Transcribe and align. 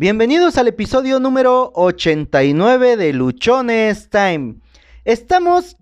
Bienvenidos 0.00 0.56
al 0.56 0.66
episodio 0.66 1.20
número 1.20 1.72
89 1.74 2.96
de 2.96 3.12
Luchones 3.12 4.08
Time. 4.08 4.54
Estamos 5.04 5.76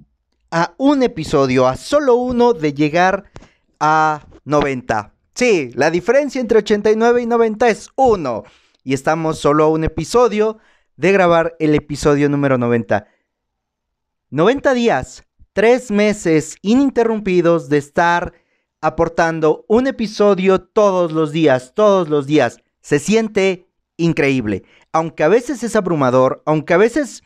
a 0.50 0.74
un 0.76 1.04
episodio, 1.04 1.68
a 1.68 1.76
solo 1.76 2.16
uno 2.16 2.52
de 2.52 2.74
llegar 2.74 3.30
a 3.78 4.26
90. 4.44 5.14
Sí, 5.34 5.70
la 5.76 5.92
diferencia 5.92 6.40
entre 6.40 6.58
89 6.58 7.22
y 7.22 7.26
90 7.26 7.68
es 7.68 7.90
uno. 7.94 8.42
Y 8.82 8.92
estamos 8.92 9.38
solo 9.38 9.62
a 9.62 9.68
un 9.68 9.84
episodio 9.84 10.58
de 10.96 11.12
grabar 11.12 11.54
el 11.60 11.76
episodio 11.76 12.28
número 12.28 12.58
90. 12.58 13.06
90 14.30 14.74
días, 14.74 15.26
3 15.52 15.92
meses 15.92 16.56
ininterrumpidos 16.62 17.68
de 17.68 17.78
estar 17.78 18.32
aportando 18.80 19.64
un 19.68 19.86
episodio 19.86 20.60
todos 20.60 21.12
los 21.12 21.30
días, 21.30 21.72
todos 21.72 22.08
los 22.08 22.26
días. 22.26 22.58
Se 22.80 22.98
siente 22.98 23.67
increíble. 23.98 24.62
Aunque 24.92 25.24
a 25.24 25.28
veces 25.28 25.62
es 25.62 25.76
abrumador, 25.76 26.42
aunque 26.46 26.72
a 26.72 26.78
veces 26.78 27.22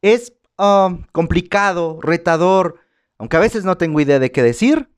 es 0.00 0.32
ah, 0.56 0.96
complicado, 1.12 1.98
retador, 2.00 2.80
aunque 3.18 3.36
a 3.36 3.40
veces 3.40 3.64
no 3.64 3.76
tengo 3.76 4.00
idea 4.00 4.18
de 4.18 4.32
qué 4.32 4.42
decir, 4.42 4.88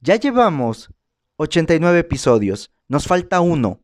ya 0.00 0.16
llevamos 0.16 0.90
89 1.36 2.00
episodios. 2.00 2.72
Nos 2.88 3.06
falta 3.06 3.40
uno. 3.40 3.80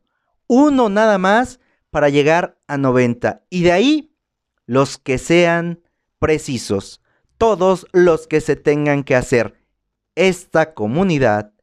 Uno 0.47 0.89
nada 0.89 1.17
más 1.17 1.59
para 1.89 2.09
llegar 2.09 2.59
a 2.67 2.77
90. 2.77 3.45
Y 3.49 3.63
de 3.63 3.71
ahí, 3.71 4.15
los 4.65 4.97
que 4.97 5.17
sean 5.17 5.81
precisos. 6.19 7.01
Todos 7.37 7.85
los 7.93 8.27
que 8.27 8.41
se 8.41 8.55
tengan 8.55 9.03
que 9.03 9.15
hacer. 9.15 9.55
Esta 10.15 10.73
comunidad 10.73 11.53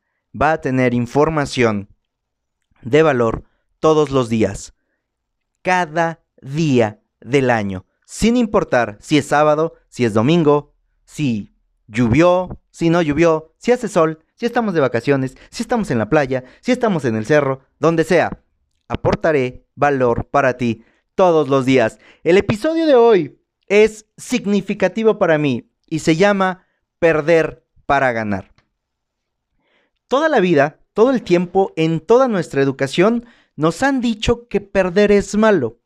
va 0.40 0.52
a 0.52 0.60
tener 0.60 0.94
información 0.94 1.88
de 2.82 3.02
valor 3.02 3.44
todos 3.80 4.10
los 4.10 4.28
días 4.28 4.74
cada 5.62 6.24
día 6.40 7.00
del 7.20 7.50
año, 7.50 7.86
sin 8.04 8.36
importar 8.36 8.98
si 9.00 9.18
es 9.18 9.26
sábado, 9.26 9.74
si 9.88 10.04
es 10.04 10.14
domingo, 10.14 10.74
si 11.04 11.54
llovió, 11.86 12.60
si 12.70 12.90
no 12.90 13.02
llovió, 13.02 13.54
si 13.58 13.72
hace 13.72 13.88
sol, 13.88 14.24
si 14.34 14.46
estamos 14.46 14.74
de 14.74 14.80
vacaciones, 14.80 15.36
si 15.50 15.62
estamos 15.62 15.90
en 15.90 15.98
la 15.98 16.08
playa, 16.08 16.44
si 16.60 16.72
estamos 16.72 17.04
en 17.04 17.16
el 17.16 17.26
cerro, 17.26 17.60
donde 17.78 18.04
sea. 18.04 18.42
Aportaré 18.88 19.66
valor 19.74 20.28
para 20.30 20.56
ti 20.56 20.84
todos 21.14 21.48
los 21.48 21.64
días. 21.64 21.98
El 22.24 22.36
episodio 22.36 22.86
de 22.86 22.94
hoy 22.94 23.38
es 23.68 24.06
significativo 24.16 25.18
para 25.18 25.38
mí 25.38 25.70
y 25.86 26.00
se 26.00 26.16
llama 26.16 26.66
Perder 26.98 27.64
para 27.86 28.12
ganar. 28.12 28.52
Toda 30.08 30.28
la 30.28 30.40
vida, 30.40 30.80
todo 30.92 31.10
el 31.10 31.22
tiempo, 31.22 31.72
en 31.76 32.00
toda 32.00 32.28
nuestra 32.28 32.62
educación, 32.62 33.24
nos 33.56 33.82
han 33.82 34.00
dicho 34.00 34.48
que 34.48 34.60
perder 34.60 35.12
es 35.12 35.36
malo, 35.36 35.78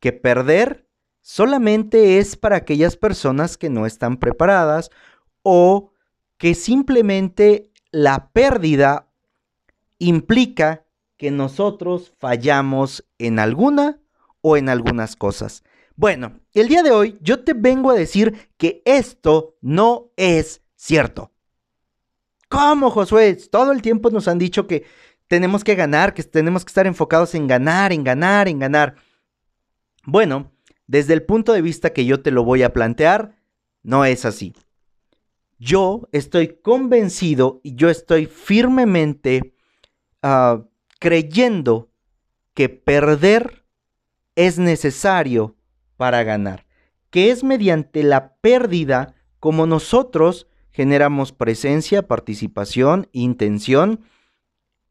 que 0.00 0.12
perder 0.12 0.88
solamente 1.20 2.18
es 2.18 2.36
para 2.36 2.56
aquellas 2.56 2.96
personas 2.96 3.56
que 3.56 3.70
no 3.70 3.86
están 3.86 4.16
preparadas 4.16 4.90
o 5.42 5.92
que 6.36 6.54
simplemente 6.54 7.70
la 7.92 8.30
pérdida 8.32 9.08
implica 9.98 10.84
que 11.16 11.30
nosotros 11.30 12.12
fallamos 12.18 13.04
en 13.18 13.38
alguna 13.38 14.00
o 14.40 14.56
en 14.56 14.68
algunas 14.68 15.14
cosas. 15.14 15.62
Bueno, 15.94 16.40
el 16.52 16.68
día 16.68 16.82
de 16.82 16.90
hoy 16.90 17.18
yo 17.20 17.44
te 17.44 17.52
vengo 17.52 17.90
a 17.90 17.94
decir 17.94 18.50
que 18.56 18.82
esto 18.84 19.56
no 19.60 20.10
es 20.16 20.62
cierto. 20.74 21.30
¿Cómo, 22.48 22.90
Josué? 22.90 23.38
Todo 23.50 23.72
el 23.72 23.82
tiempo 23.82 24.10
nos 24.10 24.26
han 24.26 24.38
dicho 24.38 24.66
que 24.66 24.84
tenemos 25.32 25.64
que 25.64 25.74
ganar, 25.74 26.12
que 26.12 26.22
tenemos 26.22 26.62
que 26.62 26.68
estar 26.68 26.86
enfocados 26.86 27.34
en 27.34 27.46
ganar, 27.46 27.90
en 27.90 28.04
ganar, 28.04 28.48
en 28.48 28.58
ganar. 28.58 28.96
Bueno, 30.04 30.52
desde 30.86 31.14
el 31.14 31.22
punto 31.22 31.54
de 31.54 31.62
vista 31.62 31.94
que 31.94 32.04
yo 32.04 32.20
te 32.20 32.30
lo 32.30 32.44
voy 32.44 32.62
a 32.62 32.74
plantear, 32.74 33.34
no 33.82 34.04
es 34.04 34.26
así. 34.26 34.52
Yo 35.58 36.06
estoy 36.12 36.48
convencido 36.48 37.62
y 37.64 37.76
yo 37.76 37.88
estoy 37.88 38.26
firmemente 38.26 39.54
ah, 40.22 40.64
creyendo 41.00 41.88
que 42.52 42.68
perder 42.68 43.64
es 44.36 44.58
necesario 44.58 45.56
para 45.96 46.24
ganar, 46.24 46.66
que 47.08 47.30
es 47.30 47.42
mediante 47.42 48.02
la 48.02 48.34
pérdida 48.34 49.14
como 49.40 49.66
nosotros 49.66 50.46
generamos 50.72 51.32
presencia, 51.32 52.06
participación, 52.06 53.08
intención 53.12 54.00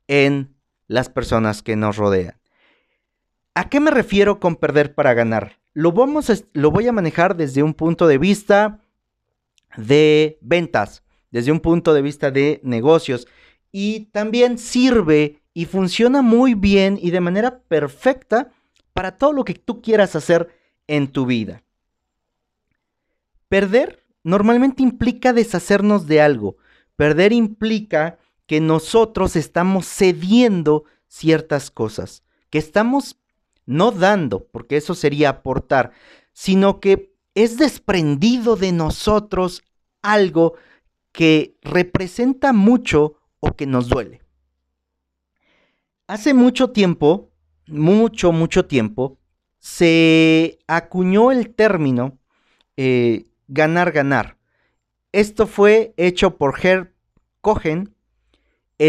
en 0.07 0.55
las 0.87 1.09
personas 1.09 1.61
que 1.63 1.75
nos 1.75 1.97
rodean. 1.97 2.39
¿A 3.53 3.69
qué 3.69 3.79
me 3.79 3.91
refiero 3.91 4.39
con 4.39 4.55
perder 4.55 4.93
para 4.93 5.13
ganar? 5.13 5.59
Lo, 5.73 5.91
vamos 5.91 6.45
lo 6.53 6.71
voy 6.71 6.87
a 6.87 6.91
manejar 6.91 7.35
desde 7.35 7.63
un 7.63 7.73
punto 7.73 8.07
de 8.07 8.17
vista 8.17 8.79
de 9.77 10.37
ventas, 10.41 11.03
desde 11.31 11.51
un 11.51 11.59
punto 11.59 11.93
de 11.93 12.01
vista 12.01 12.31
de 12.31 12.59
negocios 12.63 13.27
y 13.71 14.07
también 14.11 14.57
sirve 14.57 15.41
y 15.53 15.65
funciona 15.65 16.21
muy 16.21 16.53
bien 16.53 16.97
y 17.01 17.11
de 17.11 17.21
manera 17.21 17.59
perfecta 17.59 18.51
para 18.93 19.17
todo 19.17 19.33
lo 19.33 19.45
que 19.45 19.53
tú 19.53 19.81
quieras 19.81 20.15
hacer 20.15 20.49
en 20.87 21.07
tu 21.07 21.25
vida. 21.25 21.63
Perder 23.47 24.03
normalmente 24.23 24.83
implica 24.83 25.33
deshacernos 25.33 26.07
de 26.07 26.21
algo. 26.21 26.57
Perder 26.95 27.33
implica 27.33 28.17
que 28.51 28.59
nosotros 28.59 29.37
estamos 29.37 29.85
cediendo 29.87 30.83
ciertas 31.07 31.71
cosas, 31.71 32.25
que 32.49 32.57
estamos 32.57 33.17
no 33.65 33.93
dando, 33.93 34.45
porque 34.45 34.75
eso 34.75 34.93
sería 34.93 35.29
aportar, 35.29 35.93
sino 36.33 36.81
que 36.81 37.13
es 37.33 37.57
desprendido 37.57 38.57
de 38.57 38.73
nosotros 38.73 39.63
algo 40.01 40.55
que 41.13 41.55
representa 41.61 42.51
mucho 42.51 43.15
o 43.39 43.53
que 43.53 43.65
nos 43.67 43.87
duele. 43.87 44.21
Hace 46.07 46.33
mucho 46.33 46.71
tiempo, 46.71 47.31
mucho, 47.67 48.33
mucho 48.33 48.65
tiempo, 48.65 49.17
se 49.59 50.59
acuñó 50.67 51.31
el 51.31 51.55
término 51.55 52.19
eh, 52.75 53.27
ganar, 53.47 53.93
ganar. 53.93 54.35
Esto 55.13 55.47
fue 55.47 55.93
hecho 55.95 56.35
por 56.35 56.59
Herb 56.61 56.91
Cohen 57.39 57.95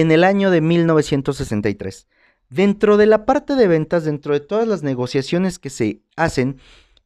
en 0.00 0.10
el 0.10 0.24
año 0.24 0.50
de 0.50 0.62
1963. 0.62 2.08
Dentro 2.48 2.96
de 2.96 3.04
la 3.04 3.26
parte 3.26 3.56
de 3.56 3.68
ventas, 3.68 4.04
dentro 4.04 4.32
de 4.32 4.40
todas 4.40 4.66
las 4.66 4.82
negociaciones 4.82 5.58
que 5.58 5.68
se 5.68 6.00
hacen, 6.16 6.56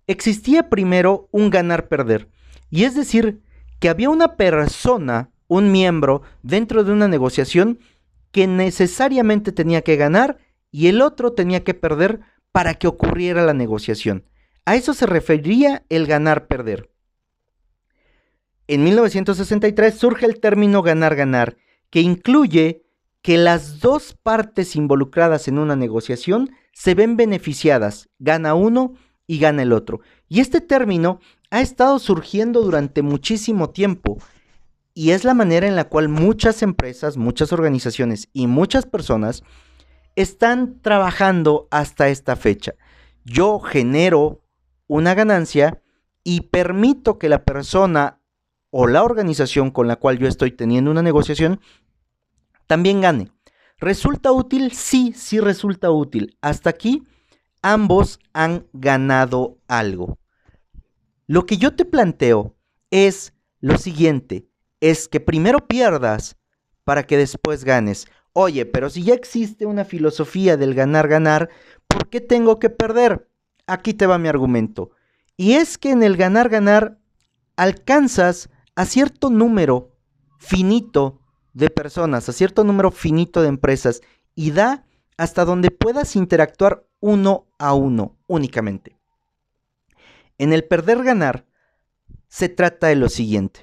existía 0.06 0.69
primero 0.69 1.28
un 1.32 1.50
ganar-perder. 1.50 2.28
Y 2.70 2.84
es 2.84 2.94
decir, 2.94 3.41
que 3.80 3.88
había 3.88 4.08
una 4.08 4.36
persona, 4.36 5.30
un 5.48 5.72
miembro, 5.72 6.22
dentro 6.44 6.84
de 6.84 6.92
una 6.92 7.08
negociación 7.08 7.80
que 8.30 8.46
necesariamente 8.46 9.50
tenía 9.50 9.82
que 9.82 9.96
ganar 9.96 10.38
y 10.70 10.86
el 10.86 11.02
otro 11.02 11.32
tenía 11.32 11.64
que 11.64 11.75
perder 11.75 12.20
para 12.52 12.75
que 12.75 12.86
ocurriera 12.86 13.44
la 13.44 13.52
negociación. 13.52 14.26
A 14.64 14.76
eso 14.76 14.94
se 14.94 15.06
refería 15.06 15.82
el 15.88 16.06
ganar-perder. 16.06 16.88
En 18.69 18.84
1963 18.84 19.92
surge 19.92 20.26
el 20.26 20.38
término 20.38 20.82
ganar-ganar 20.82 21.56
que 21.96 22.02
incluye 22.02 22.84
que 23.22 23.38
las 23.38 23.80
dos 23.80 24.14
partes 24.22 24.76
involucradas 24.76 25.48
en 25.48 25.58
una 25.58 25.76
negociación 25.76 26.50
se 26.74 26.94
ven 26.94 27.16
beneficiadas, 27.16 28.10
gana 28.18 28.54
uno 28.54 28.92
y 29.26 29.38
gana 29.38 29.62
el 29.62 29.72
otro. 29.72 30.02
Y 30.28 30.40
este 30.40 30.60
término 30.60 31.20
ha 31.50 31.62
estado 31.62 31.98
surgiendo 31.98 32.60
durante 32.60 33.00
muchísimo 33.00 33.70
tiempo 33.70 34.18
y 34.92 35.12
es 35.12 35.24
la 35.24 35.32
manera 35.32 35.66
en 35.66 35.74
la 35.74 35.84
cual 35.84 36.10
muchas 36.10 36.62
empresas, 36.62 37.16
muchas 37.16 37.50
organizaciones 37.50 38.28
y 38.34 38.46
muchas 38.46 38.84
personas 38.84 39.42
están 40.16 40.82
trabajando 40.82 41.68
hasta 41.70 42.10
esta 42.10 42.36
fecha. 42.36 42.74
Yo 43.24 43.58
genero 43.58 44.42
una 44.87 45.14
ganancia 45.14 45.81
y 46.22 46.42
permito 46.42 47.19
que 47.19 47.31
la 47.31 47.46
persona 47.46 48.20
o 48.69 48.87
la 48.87 49.02
organización 49.02 49.70
con 49.70 49.88
la 49.88 49.96
cual 49.96 50.19
yo 50.19 50.28
estoy 50.28 50.50
teniendo 50.50 50.90
una 50.90 51.00
negociación 51.00 51.60
también 52.66 53.00
gane. 53.00 53.30
¿Resulta 53.78 54.32
útil? 54.32 54.72
Sí, 54.72 55.12
sí 55.14 55.38
resulta 55.40 55.90
útil. 55.90 56.36
Hasta 56.40 56.70
aquí 56.70 57.02
ambos 57.62 58.18
han 58.32 58.66
ganado 58.72 59.58
algo. 59.68 60.18
Lo 61.26 61.44
que 61.46 61.56
yo 61.58 61.74
te 61.74 61.84
planteo 61.84 62.54
es 62.90 63.34
lo 63.60 63.78
siguiente, 63.78 64.48
es 64.80 65.08
que 65.08 65.18
primero 65.20 65.66
pierdas 65.66 66.36
para 66.84 67.02
que 67.02 67.16
después 67.16 67.64
ganes. 67.64 68.06
Oye, 68.32 68.66
pero 68.66 68.90
si 68.90 69.02
ya 69.02 69.14
existe 69.14 69.66
una 69.66 69.84
filosofía 69.84 70.56
del 70.56 70.74
ganar-ganar, 70.74 71.50
¿por 71.88 72.08
qué 72.08 72.20
tengo 72.20 72.58
que 72.58 72.70
perder? 72.70 73.28
Aquí 73.66 73.94
te 73.94 74.06
va 74.06 74.18
mi 74.18 74.28
argumento. 74.28 74.90
Y 75.36 75.54
es 75.54 75.78
que 75.78 75.90
en 75.90 76.02
el 76.02 76.16
ganar-ganar 76.16 76.98
alcanzas 77.56 78.48
a 78.76 78.84
cierto 78.84 79.30
número 79.30 79.96
finito 80.38 81.20
de 81.56 81.70
personas, 81.70 82.29
a 82.29 82.35
cierto 82.35 82.64
número 82.64 82.91
finito 82.91 83.41
de 83.41 83.49
empresas 83.49 84.03
y 84.35 84.50
da 84.50 84.85
hasta 85.17 85.47
donde 85.47 85.70
puedas 85.70 86.14
interactuar 86.14 86.85
uno 87.00 87.47
a 87.58 87.73
uno 87.73 88.14
únicamente. 88.26 88.99
En 90.37 90.53
el 90.53 90.64
perder-ganar 90.64 91.47
se 92.29 92.50
trata 92.50 92.88
de 92.88 92.97
lo 92.97 93.08
siguiente. 93.08 93.62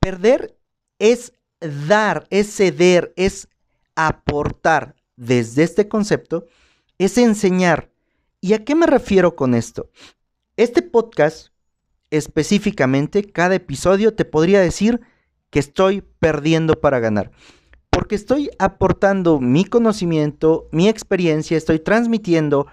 Perder 0.00 0.56
es 0.98 1.34
dar, 1.60 2.26
es 2.30 2.56
ceder, 2.56 3.12
es 3.16 3.48
aportar 3.94 4.96
desde 5.16 5.64
este 5.64 5.88
concepto, 5.88 6.46
es 6.96 7.18
enseñar. 7.18 7.90
¿Y 8.40 8.54
a 8.54 8.64
qué 8.64 8.74
me 8.74 8.86
refiero 8.86 9.36
con 9.36 9.54
esto? 9.54 9.90
Este 10.56 10.80
podcast, 10.80 11.48
específicamente, 12.08 13.30
cada 13.30 13.56
episodio 13.56 14.14
te 14.14 14.24
podría 14.24 14.62
decir 14.62 15.02
que 15.52 15.58
estoy 15.58 16.02
perdiendo 16.18 16.80
para 16.80 16.98
ganar. 16.98 17.30
Porque 17.90 18.14
estoy 18.14 18.50
aportando 18.58 19.38
mi 19.38 19.66
conocimiento, 19.66 20.66
mi 20.72 20.88
experiencia, 20.88 21.58
estoy 21.58 21.78
transmitiendo 21.78 22.66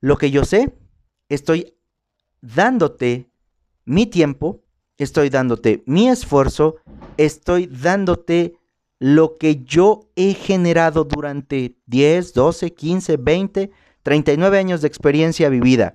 lo 0.00 0.16
que 0.16 0.30
yo 0.30 0.44
sé, 0.44 0.74
estoy 1.28 1.74
dándote 2.40 3.30
mi 3.84 4.06
tiempo, 4.06 4.64
estoy 4.96 5.28
dándote 5.28 5.82
mi 5.84 6.08
esfuerzo, 6.08 6.76
estoy 7.18 7.66
dándote 7.66 8.54
lo 8.98 9.36
que 9.36 9.62
yo 9.62 10.08
he 10.16 10.32
generado 10.32 11.04
durante 11.04 11.76
10, 11.84 12.32
12, 12.32 12.72
15, 12.72 13.16
20, 13.18 13.70
39 14.02 14.58
años 14.58 14.80
de 14.80 14.88
experiencia 14.88 15.50
vivida. 15.50 15.92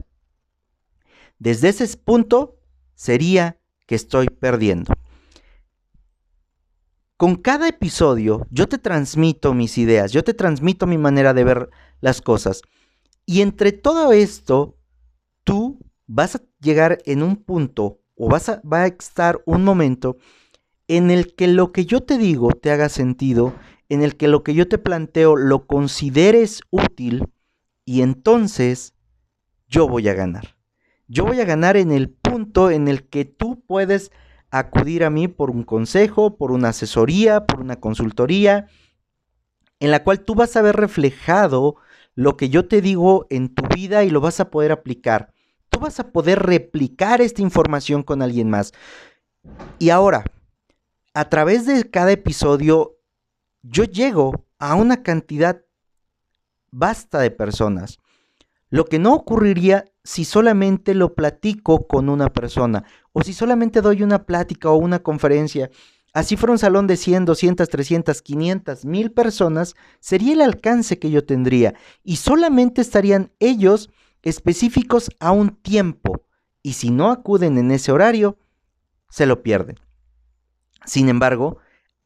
Desde 1.40 1.70
ese 1.70 1.98
punto 1.98 2.60
sería 2.94 3.58
que 3.88 3.96
estoy 3.96 4.28
perdiendo. 4.28 4.94
Con 7.20 7.36
cada 7.36 7.68
episodio 7.68 8.48
yo 8.50 8.70
te 8.70 8.78
transmito 8.78 9.54
mis 9.54 9.78
ideas, 9.78 10.14
yo 10.14 10.24
te 10.24 10.34
transmito 10.34 10.88
mi 10.88 10.98
manera 10.98 11.34
de 11.34 11.44
ver 11.44 11.70
las 12.00 12.22
cosas. 12.22 12.62
Y 13.26 13.42
entre 13.42 13.74
todo 13.74 14.14
esto, 14.14 14.78
tú 15.44 15.80
vas 16.08 16.38
a 16.38 16.42
llegar 16.62 17.00
en 17.04 17.22
un 17.22 17.36
punto 17.36 18.00
o 18.16 18.30
vas 18.30 18.48
a, 18.48 18.62
va 18.62 18.84
a 18.84 18.88
estar 18.88 19.42
un 19.46 19.66
momento 19.66 20.16
en 20.88 21.12
el 21.12 21.36
que 21.36 21.50
lo 21.50 21.74
que 21.74 21.86
yo 21.86 22.00
te 22.04 22.18
digo 22.18 22.54
te 22.54 22.72
haga 22.72 22.88
sentido, 22.88 23.54
en 23.90 24.02
el 24.02 24.16
que 24.16 24.30
lo 24.30 24.42
que 24.42 24.54
yo 24.54 24.70
te 24.70 24.78
planteo 24.78 25.36
lo 25.36 25.68
consideres 25.68 26.62
útil 26.70 27.26
y 27.84 28.02
entonces 28.02 28.94
yo 29.68 29.90
voy 29.90 30.08
a 30.08 30.14
ganar. 30.14 30.56
Yo 31.10 31.26
voy 31.26 31.42
a 31.42 31.46
ganar 31.46 31.76
en 31.76 31.92
el 31.92 32.10
punto 32.10 32.72
en 32.72 32.88
el 32.88 33.10
que 33.10 33.26
tú 33.26 33.62
puedes 33.68 34.10
acudir 34.52 35.04
a 35.04 35.10
mí 35.10 35.28
por 35.28 35.52
un 35.52 35.64
consejo, 35.64 36.38
por 36.38 36.52
una 36.52 36.70
asesoría, 36.70 37.46
por 37.46 37.62
una 37.62 37.80
consultoría, 37.80 38.68
en 39.80 39.92
la 39.92 40.04
cual 40.04 40.22
tú 40.22 40.36
vas 40.36 40.56
a 40.56 40.62
ver 40.62 40.76
reflejado 40.76 41.76
lo 42.16 42.36
que 42.36 42.50
yo 42.50 42.68
te 42.68 42.82
digo 42.82 43.28
en 43.30 43.54
tu 43.54 43.64
vida 43.74 44.04
y 44.04 44.10
lo 44.10 44.22
vas 44.22 44.40
a 44.40 44.50
poder 44.50 44.72
aplicar. 44.72 45.34
Tú 45.70 45.80
vas 45.80 46.00
a 46.00 46.12
poder 46.12 46.40
replicar 46.40 47.22
esta 47.22 47.42
información 47.42 48.04
con 48.04 48.22
alguien 48.22 48.50
más. 48.50 48.74
Y 49.78 49.92
ahora, 49.92 50.26
a 51.14 51.30
través 51.30 51.66
de 51.66 51.90
cada 51.90 52.12
episodio, 52.12 52.98
yo 53.62 53.84
llego 53.84 54.46
a 54.58 54.76
una 54.76 55.04
cantidad 55.04 55.62
vasta 56.72 57.20
de 57.20 57.32
personas. 57.32 57.99
Lo 58.70 58.86
que 58.86 59.00
no 59.00 59.14
ocurriría 59.14 59.86
si 60.04 60.26
solamente 60.26 60.94
lo 60.94 61.14
platico 61.14 61.88
con 61.88 62.10
una 62.10 62.32
persona 62.32 62.84
o 63.12 63.24
si 63.24 63.34
solamente 63.34 63.82
doy 63.82 64.04
una 64.04 64.26
plática 64.26 64.70
o 64.70 64.76
una 64.76 65.00
conferencia. 65.00 65.70
Así 66.14 66.36
fuera 66.36 66.54
un 66.54 66.60
salón 66.60 66.88
de 66.88 66.98
100, 66.98 67.26
200, 67.26 67.70
300, 67.70 68.22
500, 68.22 68.86
mil 68.86 69.12
personas, 69.12 69.76
sería 70.00 70.34
el 70.34 70.42
alcance 70.42 70.98
que 70.98 71.12
yo 71.12 71.24
tendría 71.26 71.76
y 72.04 72.16
solamente 72.16 72.82
estarían 72.82 73.32
ellos 73.40 73.92
específicos 74.24 75.12
a 75.20 75.32
un 75.32 75.50
tiempo 75.50 76.26
y 76.64 76.74
si 76.74 76.90
no 76.90 77.12
acuden 77.12 77.58
en 77.58 77.72
ese 77.72 77.92
horario, 77.92 78.38
se 79.10 79.26
lo 79.26 79.44
pierden. 79.44 79.80
Sin 80.86 81.10
embargo, 81.10 81.58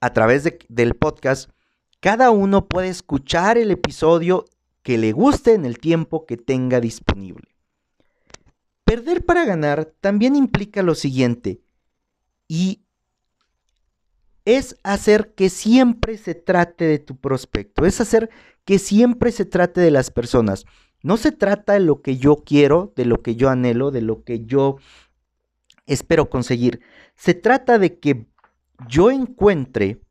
a 0.02 0.12
través 0.12 0.44
del 0.68 0.96
podcast, 0.96 1.50
cada 2.02 2.32
uno 2.32 2.68
puede 2.68 2.90
escuchar 2.90 3.58
el 3.58 3.72
episodio 3.72 4.46
que 4.84 4.98
le 4.98 5.12
guste 5.12 5.54
en 5.54 5.66
el 5.66 5.80
tiempo 5.80 6.26
que 6.26 6.38
tenga 6.38 6.80
disponible. 6.80 7.48
Perder 8.84 9.26
para 9.26 9.46
ganar 9.46 9.86
también 10.02 10.36
implica 10.36 10.84
lo 10.84 10.94
siguiente, 10.94 11.62
y 12.48 12.84
es 14.46 14.78
hacer 14.84 15.34
que 15.34 15.50
siempre 15.50 16.18
se 16.18 16.36
trate 16.36 16.86
de 16.86 17.00
tu 17.00 17.16
prospecto, 17.16 17.86
es 17.86 18.02
hacer 18.02 18.30
que 18.66 18.78
siempre 18.78 19.32
se 19.32 19.46
trate 19.46 19.82
de 19.82 19.92
las 19.92 20.12
personas. 20.12 20.66
No 21.02 21.18
se 21.18 21.32
trata 21.32 21.74
de 21.74 21.80
lo 21.80 22.02
que 22.02 22.18
yo 22.18 22.44
quiero, 22.46 22.94
de 22.96 23.06
lo 23.06 23.22
que 23.22 23.36
yo 23.36 23.50
anhelo, 23.50 23.92
de 23.92 24.02
lo 24.02 24.24
que 24.24 24.46
yo 24.46 24.78
espero 25.86 26.30
conseguir. 26.30 26.82
Se 27.16 27.34
trata 27.34 27.78
de 27.80 28.00
que 28.00 28.26
yo 28.88 29.12
encuentre 29.12 30.02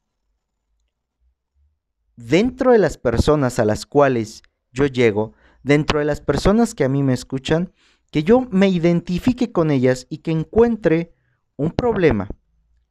dentro 2.16 2.72
de 2.72 2.78
las 2.78 2.98
personas 2.98 3.58
a 3.58 3.64
las 3.64 3.86
cuales 3.86 4.42
yo 4.72 4.86
llego, 4.86 5.34
dentro 5.62 5.98
de 5.98 6.04
las 6.04 6.20
personas 6.20 6.74
que 6.74 6.84
a 6.84 6.88
mí 6.88 7.02
me 7.02 7.12
escuchan, 7.12 7.72
que 8.10 8.22
yo 8.24 8.46
me 8.50 8.68
identifique 8.68 9.52
con 9.52 9.70
ellas 9.70 10.06
y 10.10 10.18
que 10.18 10.30
encuentre 10.30 11.14
un 11.56 11.70
problema 11.70 12.28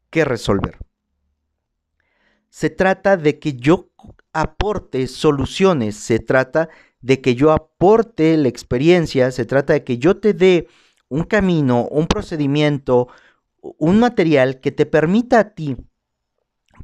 que 0.10 0.26
resolver. 0.26 0.78
Se 2.50 2.70
trata 2.70 3.18
de 3.18 3.40
que 3.40 3.54
yo 3.54 3.92
aporte 4.34 5.08
soluciones, 5.08 5.96
se 5.96 6.20
trata 6.20 6.70
de 7.02 7.22
que 7.22 7.36
yo 7.36 7.52
aporte 7.52 8.36
la 8.38 8.48
experiencia, 8.48 9.32
se 9.32 9.46
trata 9.46 9.74
de 9.74 9.84
que 9.84 9.98
yo 9.98 10.18
te 10.18 10.34
dé 10.34 10.68
un 11.08 11.24
camino, 11.24 11.88
un 11.88 12.08
procedimiento, 12.08 13.08
un 13.62 14.00
material 14.00 14.60
que 14.60 14.72
te 14.72 14.86
permita 14.86 15.40
a 15.40 15.50
ti 15.54 15.78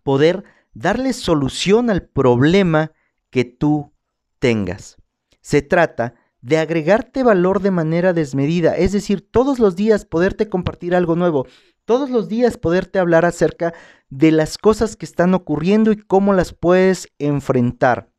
poder 0.03 0.43
darle 0.73 1.13
solución 1.13 1.89
al 1.89 2.03
problema 2.03 2.91
que 3.29 3.45
tú 3.45 3.93
tengas. 4.39 4.97
Se 5.41 5.61
trata 5.61 6.15
de 6.41 6.57
agregarte 6.57 7.23
valor 7.23 7.61
de 7.61 7.71
manera 7.71 8.13
desmedida, 8.13 8.75
es 8.75 8.91
decir, 8.91 9.27
todos 9.29 9.59
los 9.59 9.75
días 9.75 10.05
poderte 10.05 10.49
compartir 10.49 10.95
algo 10.95 11.15
nuevo, 11.15 11.47
todos 11.85 12.09
los 12.09 12.27
días 12.27 12.57
poderte 12.57 12.99
hablar 12.99 13.25
acerca 13.25 13.73
de 14.09 14.31
las 14.31 14.57
cosas 14.57 14.95
que 14.95 15.05
están 15.05 15.33
ocurriendo 15.33 15.91
y 15.91 15.97
cómo 15.97 16.33
las 16.33 16.53
puedes 16.53 17.09
enfrentar. 17.17 18.09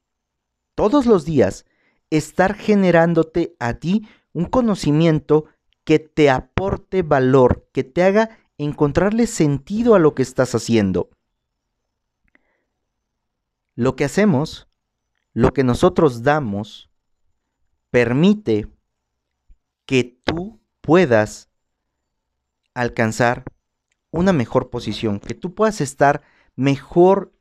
Todos 0.74 1.06
los 1.06 1.24
días 1.24 1.64
estar 2.10 2.54
generándote 2.54 3.56
a 3.58 3.74
ti 3.74 4.08
un 4.32 4.46
conocimiento 4.46 5.46
que 5.84 5.98
te 5.98 6.30
aporte 6.30 7.02
valor, 7.02 7.68
que 7.72 7.84
te 7.84 8.02
haga 8.02 8.38
encontrarle 8.58 9.26
sentido 9.26 9.94
a 9.94 9.98
lo 9.98 10.14
que 10.14 10.22
estás 10.22 10.54
haciendo. 10.54 11.08
Lo 13.74 13.96
que 13.96 14.04
hacemos, 14.04 14.67
lo 15.38 15.52
que 15.52 15.62
nosotros 15.62 16.24
damos, 16.24 16.90
permite 17.90 18.66
que 19.86 20.18
tú 20.24 20.60
puedas 20.80 21.48
alcanzar 22.74 23.44
una 24.10 24.32
mejor 24.32 24.68
posición, 24.68 25.20
que 25.20 25.34
tú 25.34 25.54
puedas 25.54 25.80
estar 25.80 26.22
mejor 26.56 27.32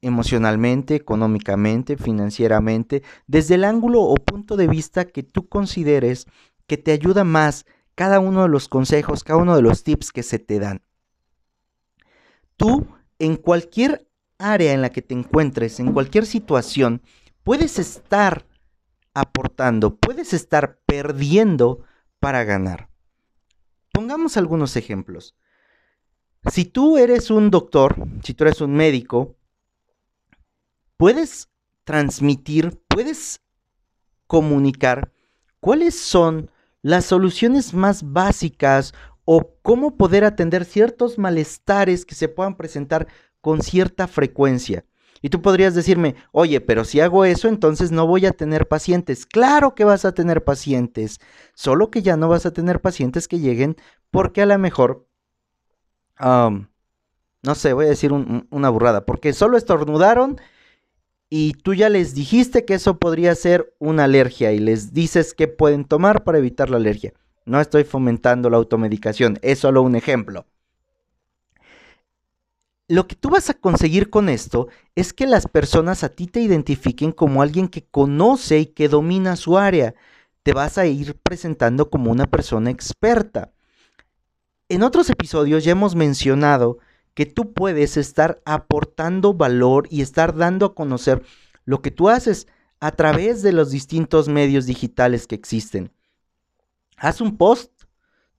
emocionalmente, 0.00 0.94
económicamente, 0.94 1.96
financieramente, 1.96 3.02
desde 3.26 3.56
el 3.56 3.64
ángulo 3.64 4.02
o 4.02 4.14
punto 4.14 4.56
de 4.56 4.68
vista 4.68 5.04
que 5.04 5.24
tú 5.24 5.48
consideres 5.48 6.28
que 6.68 6.76
te 6.76 6.92
ayuda 6.92 7.24
más 7.24 7.66
cada 7.96 8.20
uno 8.20 8.42
de 8.42 8.48
los 8.48 8.68
consejos, 8.68 9.24
cada 9.24 9.42
uno 9.42 9.56
de 9.56 9.62
los 9.62 9.82
tips 9.82 10.12
que 10.12 10.22
se 10.22 10.38
te 10.38 10.60
dan. 10.60 10.82
Tú, 12.56 12.86
en 13.18 13.34
cualquier 13.34 14.07
área 14.38 14.72
en 14.72 14.82
la 14.82 14.90
que 14.90 15.02
te 15.02 15.14
encuentres, 15.14 15.80
en 15.80 15.92
cualquier 15.92 16.24
situación, 16.26 17.02
puedes 17.42 17.78
estar 17.78 18.46
aportando, 19.14 19.96
puedes 19.96 20.32
estar 20.32 20.78
perdiendo 20.86 21.84
para 22.20 22.44
ganar. 22.44 22.88
Pongamos 23.92 24.36
algunos 24.36 24.76
ejemplos. 24.76 25.34
Si 26.52 26.64
tú 26.64 26.98
eres 26.98 27.30
un 27.30 27.50
doctor, 27.50 27.96
si 28.22 28.32
tú 28.32 28.44
eres 28.44 28.60
un 28.60 28.74
médico, 28.74 29.36
puedes 30.96 31.48
transmitir, 31.84 32.80
puedes 32.88 33.40
comunicar 34.26 35.12
cuáles 35.60 35.98
son 35.98 36.50
las 36.82 37.06
soluciones 37.06 37.74
más 37.74 38.12
básicas 38.12 38.94
o 39.24 39.54
cómo 39.62 39.96
poder 39.96 40.24
atender 40.24 40.64
ciertos 40.64 41.18
malestares 41.18 42.06
que 42.06 42.14
se 42.14 42.28
puedan 42.28 42.56
presentar 42.56 43.08
con 43.40 43.62
cierta 43.62 44.06
frecuencia. 44.06 44.84
Y 45.20 45.30
tú 45.30 45.42
podrías 45.42 45.74
decirme, 45.74 46.14
oye, 46.30 46.60
pero 46.60 46.84
si 46.84 47.00
hago 47.00 47.24
eso, 47.24 47.48
entonces 47.48 47.90
no 47.90 48.06
voy 48.06 48.26
a 48.26 48.32
tener 48.32 48.68
pacientes. 48.68 49.26
Claro 49.26 49.74
que 49.74 49.84
vas 49.84 50.04
a 50.04 50.12
tener 50.12 50.44
pacientes, 50.44 51.18
solo 51.54 51.90
que 51.90 52.02
ya 52.02 52.16
no 52.16 52.28
vas 52.28 52.46
a 52.46 52.52
tener 52.52 52.80
pacientes 52.80 53.26
que 53.26 53.40
lleguen 53.40 53.76
porque 54.10 54.42
a 54.42 54.46
lo 54.46 54.56
mejor, 54.58 55.08
no 56.20 57.54
sé, 57.54 57.72
voy 57.72 57.86
a 57.86 57.90
decir 57.90 58.12
una 58.12 58.68
burrada, 58.68 59.06
porque 59.06 59.32
solo 59.32 59.56
estornudaron 59.56 60.40
y 61.30 61.54
tú 61.54 61.74
ya 61.74 61.88
les 61.88 62.14
dijiste 62.14 62.64
que 62.64 62.74
eso 62.74 62.98
podría 62.98 63.34
ser 63.34 63.74
una 63.80 64.04
alergia 64.04 64.52
y 64.52 64.60
les 64.60 64.94
dices 64.94 65.34
qué 65.34 65.48
pueden 65.48 65.84
tomar 65.84 66.22
para 66.22 66.38
evitar 66.38 66.70
la 66.70 66.76
alergia. 66.76 67.12
No 67.44 67.60
estoy 67.60 67.84
fomentando 67.84 68.50
la 68.50 68.56
automedicación, 68.56 69.38
es 69.42 69.58
solo 69.58 69.82
un 69.82 69.96
ejemplo. 69.96 70.46
Lo 72.88 73.06
que 73.06 73.14
tú 73.14 73.28
vas 73.28 73.50
a 73.50 73.54
conseguir 73.54 74.08
con 74.08 74.30
esto 74.30 74.68
es 74.94 75.12
que 75.12 75.26
las 75.26 75.46
personas 75.46 76.04
a 76.04 76.08
ti 76.08 76.26
te 76.26 76.40
identifiquen 76.40 77.12
como 77.12 77.42
alguien 77.42 77.68
que 77.68 77.84
conoce 77.84 78.60
y 78.60 78.66
que 78.66 78.88
domina 78.88 79.36
su 79.36 79.58
área. 79.58 79.94
Te 80.42 80.54
vas 80.54 80.78
a 80.78 80.86
ir 80.86 81.14
presentando 81.22 81.90
como 81.90 82.10
una 82.10 82.26
persona 82.26 82.70
experta. 82.70 83.52
En 84.70 84.82
otros 84.82 85.10
episodios 85.10 85.64
ya 85.64 85.72
hemos 85.72 85.94
mencionado 85.94 86.78
que 87.12 87.26
tú 87.26 87.52
puedes 87.52 87.98
estar 87.98 88.40
aportando 88.46 89.34
valor 89.34 89.86
y 89.90 90.00
estar 90.00 90.34
dando 90.34 90.64
a 90.66 90.74
conocer 90.74 91.22
lo 91.66 91.82
que 91.82 91.90
tú 91.90 92.08
haces 92.08 92.46
a 92.80 92.92
través 92.92 93.42
de 93.42 93.52
los 93.52 93.70
distintos 93.70 94.28
medios 94.28 94.64
digitales 94.64 95.26
que 95.26 95.34
existen. 95.34 95.92
Haz 96.96 97.20
un 97.20 97.36
post 97.36 97.70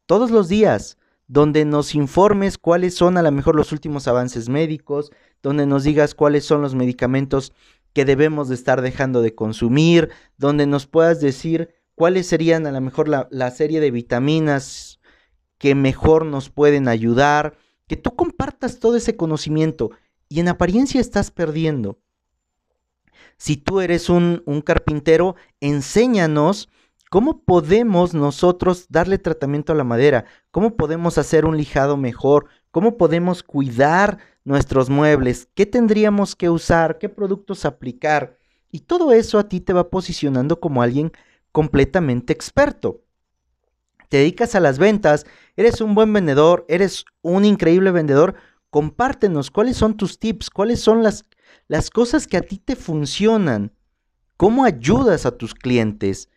todos 0.08 0.32
los 0.32 0.48
días 0.48 0.98
donde 1.30 1.64
nos 1.64 1.94
informes 1.94 2.58
cuáles 2.58 2.96
son 2.96 3.16
a 3.16 3.22
lo 3.22 3.32
mejor 3.32 3.56
los 3.56 3.72
últimos 3.72 4.08
avances 4.08 4.50
médicos, 4.50 5.12
donde 5.44 5.68
nos 5.68 5.84
digas 5.84 6.16
cuáles 6.16 6.44
son 6.44 6.64
los 6.64 6.74
medicamentos 6.74 7.54
que 7.94 8.04
debemos 8.04 8.50
de 8.50 8.56
estar 8.56 8.82
dejando 8.82 9.22
de 9.22 9.36
consumir, 9.36 10.10
donde 10.38 10.66
nos 10.66 10.88
puedas 10.88 11.22
decir 11.22 11.70
cuáles 11.94 12.26
serían 12.26 12.66
a 12.66 12.72
lo 12.72 12.82
mejor 12.82 13.08
la, 13.08 13.28
la 13.30 13.52
serie 13.52 13.80
de 13.80 13.92
vitaminas 13.92 15.00
que 15.60 15.76
mejor 15.76 16.26
nos 16.26 16.50
pueden 16.50 16.88
ayudar, 16.88 17.56
que 17.88 17.96
tú 17.96 18.16
compartas 18.16 18.80
todo 18.80 18.96
ese 18.96 19.16
conocimiento 19.16 19.92
y 20.30 20.40
en 20.40 20.48
apariencia 20.48 21.00
estás 21.00 21.30
perdiendo. 21.30 22.00
Si 23.38 23.56
tú 23.56 23.82
eres 23.82 24.10
un, 24.10 24.42
un 24.48 24.62
carpintero, 24.62 25.36
enséñanos 25.60 26.70
cómo 27.10 27.44
podemos 27.44 28.14
nosotros 28.14 28.86
darle 28.90 29.18
tratamiento 29.18 29.74
a 29.74 29.76
la 29.76 29.84
madera, 29.84 30.26
cómo 30.52 30.78
podemos 30.78 31.18
hacer 31.18 31.46
un 31.46 31.58
lijado 31.58 31.98
mejor, 31.98 32.48
cómo 32.72 32.98
podemos 32.98 33.44
cuidar 33.44 34.20
nuestros 34.46 34.90
muebles, 34.90 35.48
qué 35.56 35.66
tendríamos 35.66 36.36
que 36.36 36.50
usar, 36.50 37.00
qué 37.00 37.10
productos 37.10 37.66
aplicar. 37.66 38.38
Y 38.72 38.82
todo 38.82 39.12
eso 39.12 39.40
a 39.40 39.50
ti 39.50 39.60
te 39.60 39.74
va 39.74 39.90
posicionando 39.90 40.60
como 40.60 40.84
alguien 40.84 41.12
completamente 41.52 42.32
experto. 42.32 43.02
Te 44.10 44.18
dedicas 44.18 44.56
a 44.56 44.60
las 44.60 44.80
ventas, 44.80 45.26
eres 45.56 45.82
un 45.82 45.96
buen 45.96 46.14
vendedor, 46.14 46.66
eres 46.68 47.06
un 47.22 47.46
increíble 47.46 47.92
vendedor, 47.92 48.36
compártenos 48.70 49.52
cuáles 49.52 49.78
son 49.78 49.98
tus 49.98 50.20
tips, 50.20 50.50
cuáles 50.50 50.80
son 50.80 51.04
las, 51.04 51.26
las 51.68 51.90
cosas 51.90 52.28
que 52.28 52.38
a 52.38 52.42
ti 52.42 52.58
te 52.58 52.76
funcionan, 52.76 53.74
cómo 54.38 54.64
ayudas 54.64 55.26
a 55.26 55.38
tus 55.38 55.54
clientes, 55.54 56.30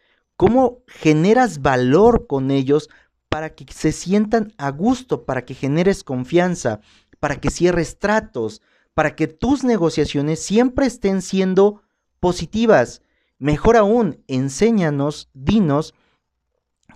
cómo 0.42 0.82
generas 0.88 1.62
valor 1.62 2.26
con 2.26 2.50
ellos 2.50 2.90
para 3.28 3.54
que 3.54 3.64
se 3.72 3.92
sientan 3.92 4.52
a 4.58 4.72
gusto, 4.72 5.24
para 5.24 5.44
que 5.44 5.54
generes 5.54 6.02
confianza, 6.02 6.80
para 7.20 7.36
que 7.36 7.48
cierres 7.48 8.00
tratos, 8.00 8.60
para 8.92 9.14
que 9.14 9.28
tus 9.28 9.62
negociaciones 9.62 10.42
siempre 10.42 10.86
estén 10.86 11.22
siendo 11.22 11.82
positivas. 12.18 13.02
Mejor 13.38 13.76
aún, 13.76 14.24
enséñanos, 14.26 15.30
dinos 15.32 15.94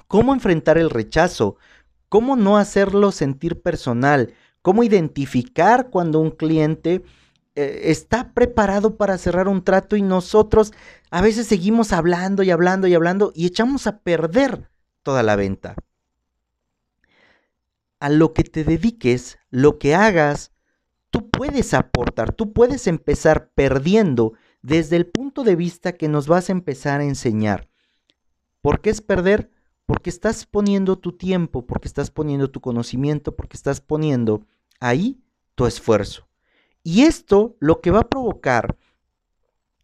cómo 0.09 0.35
enfrentar 0.35 0.77
el 0.77 0.91
rechazo, 0.91 1.55
cómo 2.09 2.35
no 2.35 2.57
hacerlo 2.57 3.13
sentir 3.13 3.63
personal, 3.63 4.35
cómo 4.61 4.83
identificar 4.83 5.91
cuando 5.91 6.19
un 6.19 6.33
cliente 6.33 7.05
eh, 7.57 7.91
está 7.91 8.33
preparado 8.33 8.97
para 8.97 9.19
cerrar 9.19 9.49
un 9.49 9.65
trato 9.65 9.97
y 9.97 10.03
nosotros 10.03 10.73
a 11.11 11.21
veces 11.23 11.47
seguimos 11.47 11.93
hablando 11.93 12.43
y 12.43 12.51
hablando 12.51 12.87
y 12.87 12.95
hablando 12.95 13.33
y 13.35 13.47
echamos 13.47 13.87
a 13.87 13.99
perder 13.99 14.71
toda 15.03 15.23
la 15.23 15.37
venta. 15.37 15.75
A 17.99 18.09
lo 18.09 18.33
que 18.33 18.45
te 18.45 18.63
dediques, 18.63 19.39
lo 19.51 19.79
que 19.79 19.95
hagas, 19.95 20.53
tú 21.11 21.31
puedes 21.31 21.75
aportar, 21.75 22.33
tú 22.33 22.53
puedes 22.53 22.87
empezar 22.87 23.51
perdiendo 23.55 24.35
desde 24.63 24.97
el 24.97 25.07
punto 25.07 25.43
de 25.43 25.57
vista 25.57 25.93
que 25.93 26.09
nos 26.09 26.29
vas 26.29 26.49
a 26.49 26.53
empezar 26.53 27.01
a 27.01 27.05
enseñar. 27.05 27.69
¿Por 28.61 28.81
qué 28.81 28.91
es 28.91 29.01
perder? 29.01 29.51
porque 29.87 30.11
estás 30.11 30.45
poniendo 30.45 30.99
tu 30.99 31.13
tiempo, 31.13 31.65
porque 31.65 31.89
estás 31.89 32.11
poniendo 32.11 32.51
tu 32.51 32.61
conocimiento, 32.61 33.35
porque 33.37 33.57
estás 33.57 33.81
poniendo 33.81 34.45
ahí 34.81 35.23
tu 35.55 35.67
esfuerzo. 35.67 36.26
Y 36.87 37.03
esto 37.03 37.57
lo 37.59 37.81
que 37.81 37.91
va 37.91 38.03
a 38.03 38.09
provocar 38.09 38.77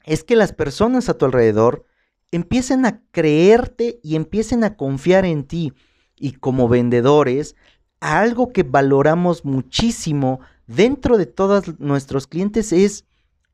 es 0.04 0.23
que 0.23 0.37
las 0.37 0.52
personas 0.52 1.09
a 1.09 1.18
tu 1.18 1.25
alrededor 1.25 1.85
empiecen 2.30 2.87
a 2.87 3.02
creerte 3.11 3.99
y 4.04 4.14
empiecen 4.14 4.62
a 4.62 4.76
confiar 4.76 5.25
en 5.25 5.42
ti. 5.42 5.73
Y 6.14 6.35
como 6.35 6.68
vendedores, 6.68 7.56
algo 7.99 8.52
que 8.52 8.62
valoramos 8.62 9.44
muchísimo 9.44 10.38
dentro 10.68 11.18
de 11.18 11.26
todos 11.26 11.80
nuestros 11.80 12.28
clientes 12.28 12.73
es 12.73 13.04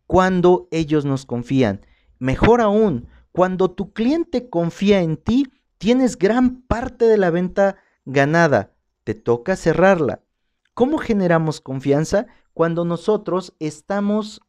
cuando 0.07 0.69
ellos 0.71 1.07
nos 1.07 1.25
confían. 1.25 1.81
Mejor 2.19 2.61
aún, 2.61 3.09
cuando 3.33 3.71
tu 3.71 3.95
cliente 3.95 4.51
confía 4.51 5.01
en 5.01 5.17
ti, 5.17 5.47
Tienes 5.79 6.19
gran 6.19 6.63
parte 6.63 7.05
de 7.05 7.17
la 7.17 7.31
venta 7.31 7.77
ganada. 8.05 8.75
Te 9.05 9.15
toca 9.15 9.55
cerrarla. 9.55 10.23
¿Cómo 10.75 10.99
generamos 10.99 11.61
confianza? 11.61 12.27
Cuando 12.59 12.85
nosotros 12.85 13.55
estamos 13.61 14.41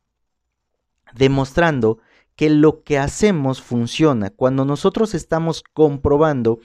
demostrando 1.13 1.99
que 2.35 2.49
lo 2.49 2.83
que 2.83 2.97
hacemos 2.97 3.61
funciona, 3.61 4.31
cuando 4.31 4.65
nosotros 4.65 5.13
estamos 5.13 5.61
comprobando 5.61 6.57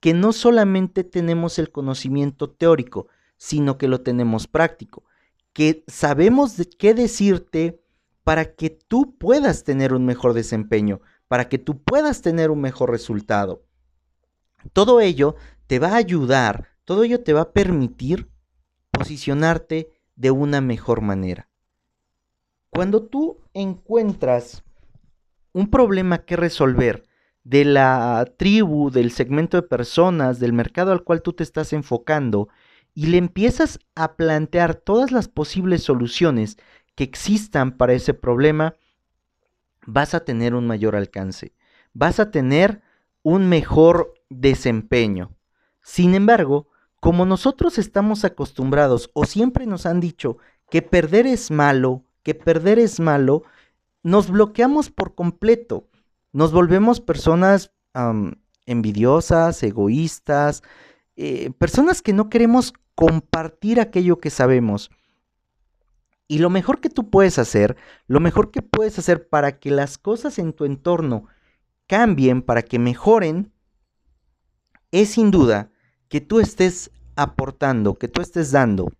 que 0.00 0.12
no 0.12 0.34
solamente 0.34 1.02
tenemos 1.02 1.58
el 1.58 1.70
conocimiento 1.70 2.50
teórico, 2.50 3.06
sino 3.38 3.78
que 3.78 3.88
lo 3.88 4.02
tenemos 4.02 4.46
práctico, 4.46 5.04
que 5.54 5.82
sabemos 5.86 6.58
de 6.58 6.68
qué 6.68 6.92
decirte 6.92 7.80
para 8.22 8.54
que 8.54 8.68
tú 8.68 9.16
puedas 9.16 9.64
tener 9.64 9.94
un 9.94 10.04
mejor 10.04 10.34
desempeño, 10.34 11.00
para 11.26 11.48
que 11.48 11.56
tú 11.56 11.80
puedas 11.82 12.20
tener 12.20 12.50
un 12.50 12.60
mejor 12.60 12.90
resultado. 12.90 13.64
Todo 14.74 15.00
ello 15.00 15.36
te 15.68 15.78
va 15.78 15.92
a 15.92 15.96
ayudar, 15.96 16.68
todo 16.84 17.04
ello 17.04 17.24
te 17.24 17.32
va 17.32 17.40
a 17.40 17.52
permitir 17.52 18.28
posicionarte 18.90 19.91
de 20.22 20.30
una 20.30 20.60
mejor 20.60 21.00
manera. 21.00 21.48
Cuando 22.70 23.02
tú 23.02 23.40
encuentras 23.54 24.62
un 25.52 25.68
problema 25.68 26.18
que 26.18 26.36
resolver 26.36 27.02
de 27.42 27.64
la 27.64 28.32
tribu, 28.36 28.92
del 28.92 29.10
segmento 29.10 29.56
de 29.56 29.66
personas, 29.66 30.38
del 30.38 30.52
mercado 30.52 30.92
al 30.92 31.02
cual 31.02 31.22
tú 31.22 31.32
te 31.32 31.42
estás 31.42 31.72
enfocando, 31.72 32.48
y 32.94 33.06
le 33.06 33.16
empiezas 33.16 33.80
a 33.96 34.14
plantear 34.14 34.76
todas 34.76 35.10
las 35.10 35.26
posibles 35.26 35.82
soluciones 35.82 36.56
que 36.94 37.02
existan 37.02 37.76
para 37.76 37.92
ese 37.92 38.14
problema, 38.14 38.76
vas 39.86 40.14
a 40.14 40.24
tener 40.24 40.54
un 40.54 40.68
mayor 40.68 40.94
alcance, 40.94 41.52
vas 41.94 42.20
a 42.20 42.30
tener 42.30 42.80
un 43.24 43.48
mejor 43.48 44.14
desempeño. 44.30 45.34
Sin 45.80 46.14
embargo, 46.14 46.68
como 47.02 47.26
nosotros 47.26 47.78
estamos 47.78 48.24
acostumbrados 48.24 49.10
o 49.12 49.24
siempre 49.24 49.66
nos 49.66 49.86
han 49.86 49.98
dicho 49.98 50.38
que 50.70 50.82
perder 50.82 51.26
es 51.26 51.50
malo, 51.50 52.04
que 52.22 52.32
perder 52.32 52.78
es 52.78 53.00
malo, 53.00 53.42
nos 54.04 54.30
bloqueamos 54.30 54.88
por 54.88 55.16
completo. 55.16 55.88
Nos 56.32 56.52
volvemos 56.52 57.00
personas 57.00 57.72
envidiosas, 58.66 59.64
egoístas, 59.64 60.62
eh, 61.16 61.50
personas 61.58 62.02
que 62.02 62.12
no 62.12 62.30
queremos 62.30 62.72
compartir 62.94 63.80
aquello 63.80 64.20
que 64.20 64.30
sabemos. 64.30 64.88
Y 66.28 66.38
lo 66.38 66.50
mejor 66.50 66.80
que 66.80 66.88
tú 66.88 67.10
puedes 67.10 67.36
hacer, 67.40 67.76
lo 68.06 68.20
mejor 68.20 68.52
que 68.52 68.62
puedes 68.62 68.96
hacer 69.00 69.28
para 69.28 69.58
que 69.58 69.72
las 69.72 69.98
cosas 69.98 70.38
en 70.38 70.52
tu 70.52 70.66
entorno 70.66 71.26
cambien, 71.88 72.42
para 72.42 72.62
que 72.62 72.78
mejoren, 72.78 73.52
es 74.92 75.08
sin 75.08 75.32
duda 75.32 75.71
que 76.12 76.20
tú 76.20 76.40
estés 76.40 76.90
aportando, 77.16 77.94
que 77.94 78.06
tú 78.06 78.20
estés 78.20 78.50
dando, 78.50 78.92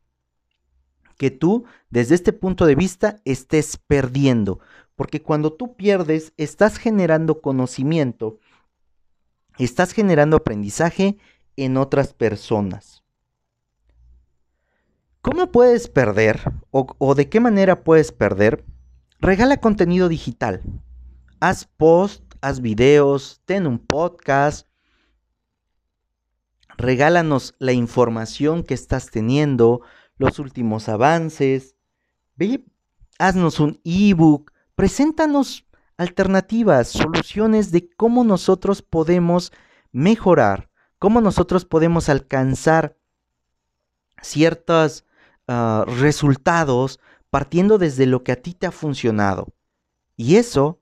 que 1.19 1.31
tú 1.31 1.66
desde 1.90 2.14
este 2.14 2.33
punto 2.33 2.64
de 2.64 2.75
vista 2.75 3.21
estés 3.26 3.76
perdiendo. 3.76 4.61
Porque 4.97 5.21
cuando 5.21 5.52
tú 5.52 5.76
pierdes, 5.76 6.33
estás 6.38 6.78
generando 6.78 7.42
conocimiento, 7.42 8.38
estás 9.59 9.92
generando 9.92 10.38
aprendizaje 10.38 11.19
en 11.57 11.76
otras 11.76 12.14
personas. 12.14 13.04
¿Cómo 15.21 15.52
puedes 15.52 15.88
perder 15.88 16.40
o, 16.71 17.14
de 17.14 17.28
qué 17.28 17.40
manera 17.40 17.85
puedes 17.85 18.11
perder? 18.11 18.64
Regala 19.21 19.59
contenido 19.59 20.09
digital. 20.09 20.62
Haz 21.40 21.66
post, 21.76 22.25
haz 22.40 22.62
videos, 22.62 23.42
ten 23.45 23.66
un 23.66 23.78
podcast, 23.78 24.66
regálanos 26.76 27.55
la 27.59 27.73
información 27.73 28.62
que 28.62 28.75
estás 28.75 29.11
teniendo, 29.11 29.83
los 30.17 30.38
últimos 30.38 30.88
avances, 30.88 31.76
ve, 32.37 32.64
haznos 33.19 33.61
un 33.61 33.81
ebook, 33.85 34.52
preséntanos 34.75 35.67
alternativas, 35.97 36.88
soluciones 36.88 37.71
de 37.71 37.88
cómo 37.97 38.25
nosotros 38.25 38.83
podemos 38.83 39.52
mejorar, 39.93 40.71
cómo 40.99 41.21
nosotros 41.21 41.64
podemos 41.64 42.09
alcanzar 42.09 42.97
ciertos 44.21 45.05
ah, 45.49 45.85
resultados 45.87 47.00
partiendo 47.31 47.79
desde 47.79 48.07
lo 48.07 48.25
que 48.25 48.33
a 48.33 48.37
ti 48.37 48.55
te 48.55 48.67
ha 48.67 48.73
funcionado. 48.73 49.49
Y 50.17 50.37
eso 50.37 50.81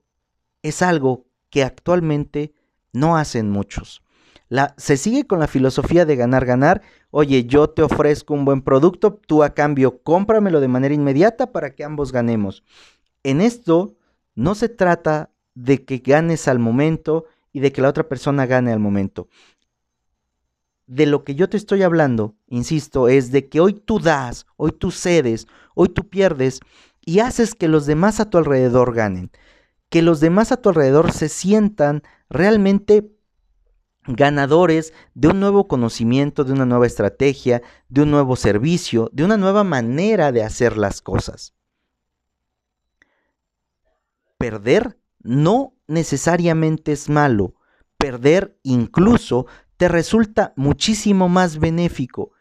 es 0.63 0.83
algo 0.83 1.27
que 1.49 1.63
actualmente 1.63 2.55
no 2.93 3.17
hacen 3.17 3.51
muchos. 3.51 4.03
Se 4.77 4.97
sigue 4.97 5.27
con 5.27 5.39
la 5.39 5.47
filosofía 5.47 6.05
de 6.05 6.17
ganar, 6.17 6.45
ganar. 6.45 6.83
Oye, 7.11 7.45
yo 7.45 7.71
te 7.71 7.83
ofrezco 7.83 8.35
un 8.35 8.45
buen 8.45 8.63
producto, 8.63 9.15
tú 9.15 9.45
a 9.45 9.55
cambio 9.55 10.03
cómpramelo 10.03 10.61
de 10.61 10.69
manera 10.69 10.95
inmediata 10.95 11.53
para 11.53 11.75
que 11.75 11.85
ambos 11.85 12.11
ganemos. 12.11 12.65
En 13.23 13.41
esto 13.41 13.95
no 14.35 14.55
se 14.55 14.69
trata 14.69 15.31
de 15.55 15.85
que 15.85 15.99
ganes 15.99 16.49
al 16.49 16.59
momento 16.59 17.27
y 17.53 17.61
de 17.61 17.73
que 17.73 17.83
la 17.83 17.89
otra 17.89 18.09
persona 18.09 18.47
gane 18.47 18.73
al 18.73 18.81
momento. 18.81 19.29
De 20.87 21.07
lo 21.07 21.23
que 21.23 21.37
yo 21.37 21.49
te 21.49 21.57
estoy 21.57 21.85
hablando, 21.85 22.35
insisto, 22.49 23.09
es 23.09 23.31
de 23.31 23.49
que 23.49 23.61
hoy 23.61 23.75
tú 23.75 24.01
das, 24.01 24.47
hoy 24.57 24.73
tú 24.73 24.91
cedes, 24.91 25.47
hoy 25.75 25.91
tú 25.91 26.09
pierdes 26.09 26.61
y 27.05 27.21
haces 27.21 27.55
que 27.55 27.69
los 27.69 27.87
demás 27.87 28.19
a 28.19 28.29
tu 28.29 28.39
alrededor 28.39 28.95
ganen. 28.95 29.31
Que 29.89 30.03
los 30.03 30.19
demás 30.19 30.51
a 30.51 30.57
tu 30.57 30.71
alrededor 30.71 31.13
se 31.13 31.29
sientan 31.29 32.03
realmente 32.29 33.13
ganadores 34.07 34.93
de 35.15 35.29
un 35.29 35.41
nuevo 35.41 35.69
conocimiento, 35.69 36.45
de 36.45 36.53
una 36.53 36.67
nueva 36.67 36.87
estrategia, 36.87 37.63
de 37.89 38.03
un 38.03 38.11
nuevo 38.11 38.37
servicio, 38.37 39.11
de 39.13 39.25
una 39.25 39.37
nueva 39.37 39.65
manera 39.65 40.33
de 40.33 40.43
hacer 40.43 40.77
las 40.77 41.03
cosas. 41.03 41.55
Perder 44.39 44.99
no 45.23 45.75
necesariamente 45.87 46.93
es 46.93 47.09
malo. 47.11 47.55
Perder 47.99 48.59
incluso 48.63 49.47
te 49.77 49.89
resulta 49.89 50.55
muchísimo 50.57 51.29
más 51.29 51.59
benéfico. 51.59 52.33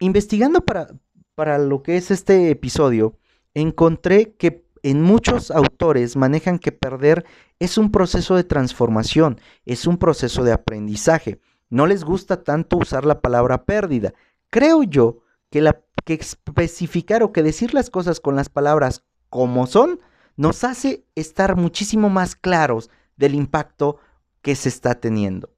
Investigando 0.00 0.64
para, 0.64 0.88
para 1.34 1.58
lo 1.58 1.82
que 1.82 1.96
es 1.96 2.10
este 2.10 2.50
episodio, 2.50 3.18
encontré 3.54 4.34
que 4.34 4.65
en 4.86 5.02
muchos 5.02 5.50
autores 5.50 6.14
manejan 6.14 6.60
que 6.60 6.70
perder 6.70 7.26
es 7.58 7.76
un 7.76 7.90
proceso 7.90 8.36
de 8.36 8.44
transformación, 8.44 9.40
es 9.64 9.88
un 9.88 9.98
proceso 9.98 10.44
de 10.44 10.52
aprendizaje. 10.52 11.40
No 11.70 11.88
les 11.88 12.04
gusta 12.04 12.44
tanto 12.44 12.76
usar 12.76 13.04
la 13.04 13.20
palabra 13.20 13.64
pérdida. 13.64 14.14
Creo 14.48 14.84
yo 14.84 15.22
que, 15.50 15.68
que 16.04 16.14
especificar 16.14 17.24
o 17.24 17.32
que 17.32 17.42
decir 17.42 17.74
las 17.74 17.90
cosas 17.90 18.20
con 18.20 18.36
las 18.36 18.48
palabras 18.48 19.02
como 19.28 19.66
son 19.66 19.98
nos 20.36 20.62
hace 20.62 21.04
estar 21.16 21.56
muchísimo 21.56 22.08
más 22.08 22.36
claros 22.36 22.88
del 23.16 23.34
impacto 23.34 23.98
que 24.40 24.54
se 24.54 24.68
está 24.68 25.00
teniendo. 25.00 25.50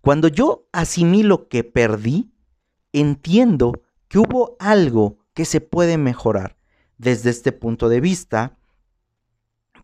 Cuando 0.00 0.26
yo 0.26 0.66
asimilo 0.72 1.46
que 1.46 1.62
perdí, 1.62 2.32
entiendo 2.92 3.70
que 4.08 4.18
hubo 4.18 4.56
algo 4.58 5.18
que 5.32 5.44
se 5.44 5.60
puede 5.60 5.96
mejorar 5.96 6.57
desde 6.98 7.30
este 7.30 7.52
punto 7.52 7.88
de 7.88 8.00
vista, 8.00 8.58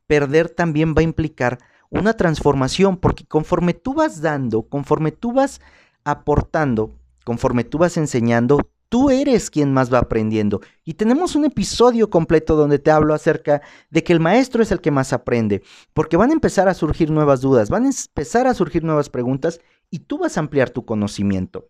perder 0.06 0.50
también 0.50 0.94
va 0.94 1.00
a 1.00 1.04
implicar 1.04 1.58
una 1.90 2.14
transformación, 2.14 2.96
porque 2.96 3.24
conforme 3.24 3.72
tú 3.72 3.94
vas 3.94 4.20
dando, 4.20 4.62
conforme 4.62 5.12
tú 5.12 5.32
vas 5.32 5.60
aportando, 6.02 6.92
conforme 7.24 7.64
tú 7.64 7.78
vas 7.78 7.96
enseñando, 7.96 8.58
tú 8.88 9.10
eres 9.10 9.50
quien 9.50 9.72
más 9.72 9.92
va 9.92 9.98
aprendiendo. 9.98 10.60
Y 10.84 10.94
tenemos 10.94 11.36
un 11.36 11.44
episodio 11.44 12.10
completo 12.10 12.56
donde 12.56 12.78
te 12.78 12.90
hablo 12.90 13.14
acerca 13.14 13.62
de 13.90 14.04
que 14.04 14.12
el 14.12 14.20
maestro 14.20 14.62
es 14.62 14.72
el 14.72 14.80
que 14.80 14.90
más 14.90 15.12
aprende, 15.12 15.62
porque 15.92 16.16
van 16.16 16.30
a 16.30 16.34
empezar 16.34 16.68
a 16.68 16.74
surgir 16.74 17.10
nuevas 17.10 17.40
dudas, 17.40 17.70
van 17.70 17.86
a 17.86 17.90
empezar 17.90 18.46
a 18.46 18.54
surgir 18.54 18.84
nuevas 18.84 19.08
preguntas 19.08 19.60
y 19.90 20.00
tú 20.00 20.18
vas 20.18 20.36
a 20.36 20.40
ampliar 20.40 20.70
tu 20.70 20.84
conocimiento. 20.84 21.68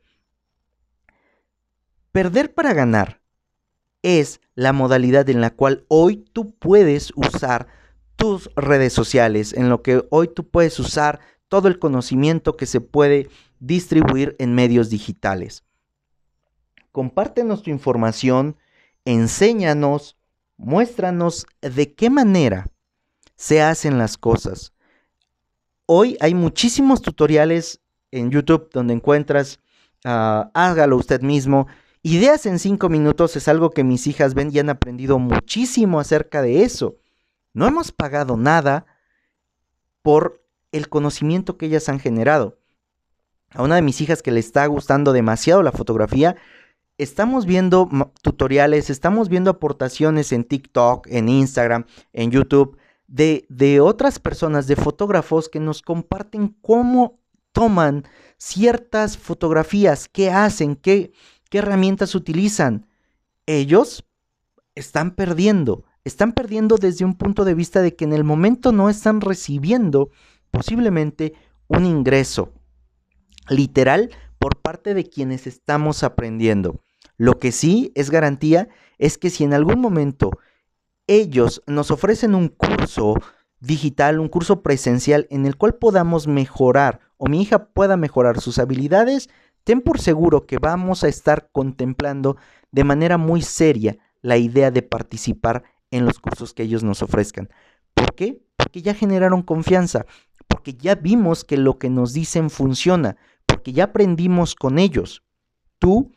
Perder 2.12 2.54
para 2.54 2.72
ganar 2.74 3.23
es 4.04 4.40
la 4.54 4.72
modalidad 4.72 5.28
en 5.30 5.40
la 5.40 5.50
cual 5.50 5.84
hoy 5.88 6.18
tú 6.32 6.54
puedes 6.54 7.12
usar 7.16 7.66
tus 8.14 8.50
redes 8.54 8.92
sociales, 8.92 9.52
en 9.54 9.70
lo 9.70 9.82
que 9.82 10.04
hoy 10.10 10.28
tú 10.28 10.46
puedes 10.48 10.78
usar 10.78 11.20
todo 11.48 11.66
el 11.68 11.78
conocimiento 11.78 12.56
que 12.56 12.66
se 12.66 12.80
puede 12.80 13.28
distribuir 13.58 14.36
en 14.38 14.54
medios 14.54 14.90
digitales. 14.90 15.64
Compártenos 16.92 17.62
tu 17.62 17.70
información, 17.70 18.56
enséñanos, 19.04 20.16
muéstranos 20.58 21.46
de 21.60 21.94
qué 21.94 22.10
manera 22.10 22.70
se 23.36 23.62
hacen 23.62 23.98
las 23.98 24.16
cosas. 24.18 24.72
Hoy 25.86 26.16
hay 26.20 26.34
muchísimos 26.34 27.02
tutoriales 27.02 27.80
en 28.10 28.30
YouTube 28.30 28.68
donde 28.72 28.94
encuentras, 28.94 29.60
ah, 30.04 30.50
hágalo 30.54 30.96
usted 30.96 31.22
mismo, 31.22 31.66
Ideas 32.06 32.44
en 32.44 32.58
cinco 32.58 32.90
minutos 32.90 33.34
es 33.34 33.48
algo 33.48 33.70
que 33.70 33.82
mis 33.82 34.06
hijas 34.06 34.34
ven 34.34 34.50
y 34.52 34.58
han 34.58 34.68
aprendido 34.68 35.18
muchísimo 35.18 35.98
acerca 35.98 36.42
de 36.42 36.62
eso. 36.62 36.98
No 37.54 37.66
hemos 37.66 37.92
pagado 37.92 38.36
nada 38.36 38.84
por 40.02 40.44
el 40.70 40.90
conocimiento 40.90 41.56
que 41.56 41.64
ellas 41.64 41.88
han 41.88 41.98
generado. 41.98 42.58
A 43.52 43.62
una 43.62 43.76
de 43.76 43.80
mis 43.80 44.02
hijas 44.02 44.20
que 44.20 44.32
le 44.32 44.40
está 44.40 44.66
gustando 44.66 45.14
demasiado 45.14 45.62
la 45.62 45.72
fotografía, 45.72 46.36
estamos 46.98 47.46
viendo 47.46 47.88
tutoriales, 48.20 48.90
estamos 48.90 49.30
viendo 49.30 49.50
aportaciones 49.50 50.30
en 50.32 50.44
TikTok, 50.44 51.06
en 51.08 51.30
Instagram, 51.30 51.86
en 52.12 52.30
YouTube, 52.30 52.76
de, 53.06 53.46
de 53.48 53.80
otras 53.80 54.18
personas, 54.18 54.66
de 54.66 54.76
fotógrafos 54.76 55.48
que 55.48 55.58
nos 55.58 55.80
comparten 55.80 56.54
cómo 56.60 57.18
toman 57.52 58.04
ciertas 58.36 59.16
fotografías, 59.16 60.06
qué 60.06 60.30
hacen, 60.30 60.76
qué, 60.76 61.12
¿Qué 61.54 61.58
herramientas 61.58 62.16
utilizan? 62.16 62.88
Ellos 63.46 64.04
están 64.74 65.14
perdiendo, 65.14 65.84
están 66.02 66.32
perdiendo 66.32 66.78
desde 66.78 67.04
un 67.04 67.14
punto 67.14 67.44
de 67.44 67.54
vista 67.54 67.80
de 67.80 67.94
que 67.94 68.04
en 68.04 68.12
el 68.12 68.24
momento 68.24 68.72
no 68.72 68.90
están 68.90 69.20
recibiendo 69.20 70.10
posiblemente 70.50 71.34
un 71.68 71.86
ingreso 71.86 72.52
literal 73.48 74.10
por 74.40 74.56
parte 74.62 74.94
de 74.94 75.08
quienes 75.08 75.46
estamos 75.46 76.02
aprendiendo. 76.02 76.80
Lo 77.18 77.38
que 77.38 77.52
sí 77.52 77.92
es 77.94 78.10
garantía 78.10 78.68
es 78.98 79.16
que 79.16 79.30
si 79.30 79.44
en 79.44 79.54
algún 79.54 79.78
momento 79.78 80.32
ellos 81.06 81.62
nos 81.68 81.92
ofrecen 81.92 82.34
un 82.34 82.48
curso 82.48 83.14
digital, 83.60 84.18
un 84.18 84.26
curso 84.26 84.60
presencial 84.60 85.28
en 85.30 85.46
el 85.46 85.56
cual 85.56 85.76
podamos 85.76 86.26
mejorar 86.26 86.98
o 87.16 87.28
mi 87.28 87.40
hija 87.40 87.66
pueda 87.66 87.96
mejorar 87.96 88.40
sus 88.40 88.58
habilidades, 88.58 89.28
ten 89.64 89.80
por 89.80 90.00
seguro 90.00 90.46
que 90.46 90.58
vamos 90.58 91.04
a 91.04 91.08
estar 91.08 91.48
contemplando 91.50 92.36
de 92.70 92.84
manera 92.84 93.18
muy 93.18 93.42
seria 93.42 93.98
la 94.20 94.36
idea 94.36 94.70
de 94.70 94.82
participar 94.82 95.64
en 95.90 96.04
los 96.04 96.18
cursos 96.18 96.54
que 96.54 96.62
ellos 96.62 96.84
nos 96.84 97.02
ofrezcan. 97.02 97.48
¿Por 97.94 98.14
qué? 98.14 98.42
Porque 98.56 98.82
ya 98.82 98.94
generaron 98.94 99.42
confianza, 99.42 100.06
porque 100.48 100.74
ya 100.74 100.94
vimos 100.94 101.44
que 101.44 101.56
lo 101.56 101.78
que 101.78 101.90
nos 101.90 102.12
dicen 102.12 102.50
funciona, 102.50 103.16
porque 103.46 103.72
ya 103.72 103.84
aprendimos 103.84 104.54
con 104.54 104.78
ellos. 104.78 105.22
Tú, 105.78 106.12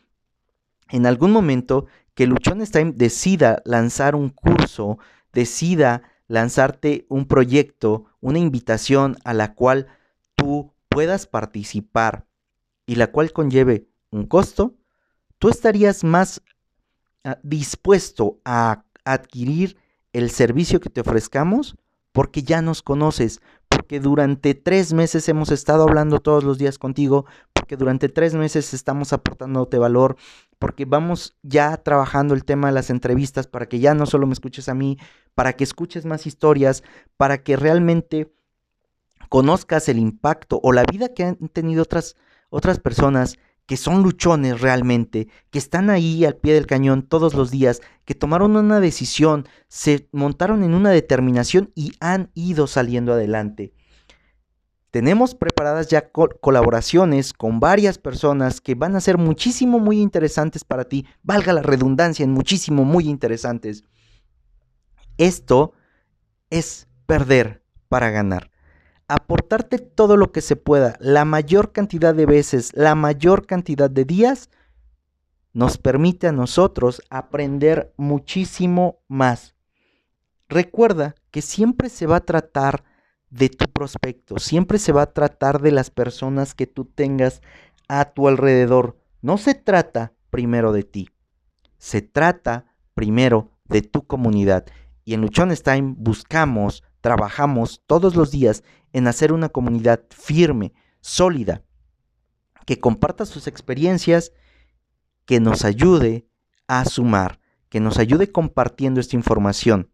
en 0.90 1.06
algún 1.06 1.32
momento 1.32 1.86
que 2.14 2.26
Luchones 2.26 2.70
Time 2.70 2.92
decida 2.94 3.62
lanzar 3.64 4.14
un 4.14 4.30
curso, 4.30 4.98
decida 5.32 6.02
lanzarte 6.26 7.06
un 7.08 7.26
proyecto, 7.26 8.06
una 8.20 8.38
invitación 8.38 9.16
a 9.24 9.32
la 9.32 9.54
cual 9.54 9.86
tú 10.34 10.72
puedas 10.88 11.26
participar 11.26 12.27
y 12.88 12.94
la 12.94 13.08
cual 13.08 13.32
conlleve 13.32 13.86
un 14.10 14.26
costo, 14.26 14.74
tú 15.38 15.50
estarías 15.50 16.04
más 16.04 16.42
ah, 17.22 17.38
dispuesto 17.42 18.40
a 18.46 18.82
adquirir 19.04 19.76
el 20.14 20.30
servicio 20.30 20.80
que 20.80 20.88
te 20.88 21.02
ofrezcamos 21.02 21.76
porque 22.12 22.42
ya 22.42 22.62
nos 22.62 22.80
conoces, 22.80 23.42
porque 23.68 24.00
durante 24.00 24.54
tres 24.54 24.94
meses 24.94 25.28
hemos 25.28 25.50
estado 25.50 25.82
hablando 25.82 26.20
todos 26.20 26.44
los 26.44 26.56
días 26.56 26.78
contigo, 26.78 27.26
porque 27.52 27.76
durante 27.76 28.08
tres 28.08 28.34
meses 28.34 28.72
estamos 28.72 29.12
aportándote 29.12 29.76
valor, 29.76 30.16
porque 30.58 30.86
vamos 30.86 31.36
ya 31.42 31.76
trabajando 31.76 32.32
el 32.32 32.46
tema 32.46 32.68
de 32.68 32.72
las 32.72 32.88
entrevistas 32.88 33.46
para 33.46 33.68
que 33.68 33.80
ya 33.80 33.92
no 33.92 34.06
solo 34.06 34.26
me 34.26 34.32
escuches 34.32 34.70
a 34.70 34.74
mí, 34.74 34.96
para 35.34 35.52
que 35.52 35.64
escuches 35.64 36.06
más 36.06 36.26
historias, 36.26 36.82
para 37.18 37.42
que 37.42 37.54
realmente 37.56 38.32
conozcas 39.28 39.90
el 39.90 39.98
impacto 39.98 40.58
o 40.62 40.72
la 40.72 40.84
vida 40.84 41.12
que 41.12 41.24
han 41.24 41.36
tenido 41.48 41.82
otras 41.82 42.16
otras 42.50 42.78
personas 42.78 43.38
que 43.68 43.76
son 43.76 44.02
luchones 44.02 44.62
realmente, 44.62 45.28
que 45.50 45.58
están 45.58 45.90
ahí 45.90 46.24
al 46.24 46.36
pie 46.36 46.54
del 46.54 46.66
cañón 46.66 47.02
todos 47.02 47.34
los 47.34 47.50
días, 47.50 47.82
que 48.06 48.14
tomaron 48.14 48.56
una 48.56 48.80
decisión, 48.80 49.46
se 49.68 50.08
montaron 50.10 50.64
en 50.64 50.72
una 50.72 50.90
determinación 50.90 51.70
y 51.74 51.92
han 52.00 52.30
ido 52.32 52.66
saliendo 52.66 53.12
adelante. 53.12 53.74
Tenemos 54.90 55.34
preparadas 55.34 55.88
ya 55.88 56.10
colaboraciones 56.10 57.34
con 57.34 57.60
varias 57.60 57.98
personas 57.98 58.62
que 58.62 58.74
van 58.74 58.96
a 58.96 59.02
ser 59.02 59.18
muchísimo 59.18 59.78
muy 59.78 60.00
interesantes 60.00 60.64
para 60.64 60.84
ti, 60.84 61.06
valga 61.22 61.52
la 61.52 61.60
redundancia 61.60 62.24
en 62.24 62.32
muchísimo 62.32 62.84
muy 62.84 63.06
interesantes. 63.06 63.84
Esto 65.18 65.72
es 66.48 66.88
perder 67.04 67.62
para 67.88 68.08
ganar. 68.08 68.50
Aportarte 69.08 69.78
todo 69.78 70.16
lo 70.16 70.32
que 70.32 70.42
se 70.42 70.54
pueda, 70.54 70.96
la 71.00 71.24
mayor 71.24 71.72
cantidad 71.72 72.14
de 72.14 72.26
veces, 72.26 72.72
la 72.74 72.94
mayor 72.94 73.46
cantidad 73.46 73.90
de 73.90 74.04
días, 74.04 74.50
nos 75.52 75.78
permite 75.78 76.28
a 76.28 76.32
nosotros 76.32 77.02
aprender 77.10 77.92
muchísimo 77.96 79.00
más. 79.08 79.54
Recuerda 80.48 81.14
que 81.30 81.42
siempre 81.42 81.88
se 81.88 82.06
va 82.06 82.16
a 82.16 82.24
tratar 82.24 82.84
de 83.30 83.48
tu 83.48 83.66
prospecto, 83.66 84.38
siempre 84.38 84.78
se 84.78 84.92
va 84.92 85.02
a 85.02 85.12
tratar 85.12 85.60
de 85.60 85.72
las 85.72 85.90
personas 85.90 86.54
que 86.54 86.66
tú 86.66 86.84
tengas 86.84 87.42
a 87.88 88.06
tu 88.06 88.28
alrededor. 88.28 88.98
No 89.20 89.36
se 89.38 89.54
trata 89.54 90.12
primero 90.30 90.72
de 90.72 90.84
ti, 90.84 91.10
se 91.78 92.02
trata 92.02 92.66
primero 92.94 93.50
de 93.64 93.82
tu 93.82 94.06
comunidad. 94.06 94.66
Y 95.04 95.14
en 95.14 95.20
Luchones 95.20 95.62
Time 95.62 95.94
buscamos, 95.96 96.84
trabajamos 97.00 97.82
todos 97.86 98.16
los 98.16 98.30
días 98.30 98.62
en 98.92 99.06
hacer 99.06 99.32
una 99.32 99.48
comunidad 99.48 100.02
firme, 100.10 100.72
sólida, 101.00 101.62
que 102.66 102.78
comparta 102.78 103.24
sus 103.26 103.46
experiencias, 103.46 104.32
que 105.24 105.40
nos 105.40 105.64
ayude 105.64 106.26
a 106.66 106.84
sumar, 106.84 107.40
que 107.68 107.80
nos 107.80 107.98
ayude 107.98 108.30
compartiendo 108.30 109.00
esta 109.00 109.16
información. 109.16 109.90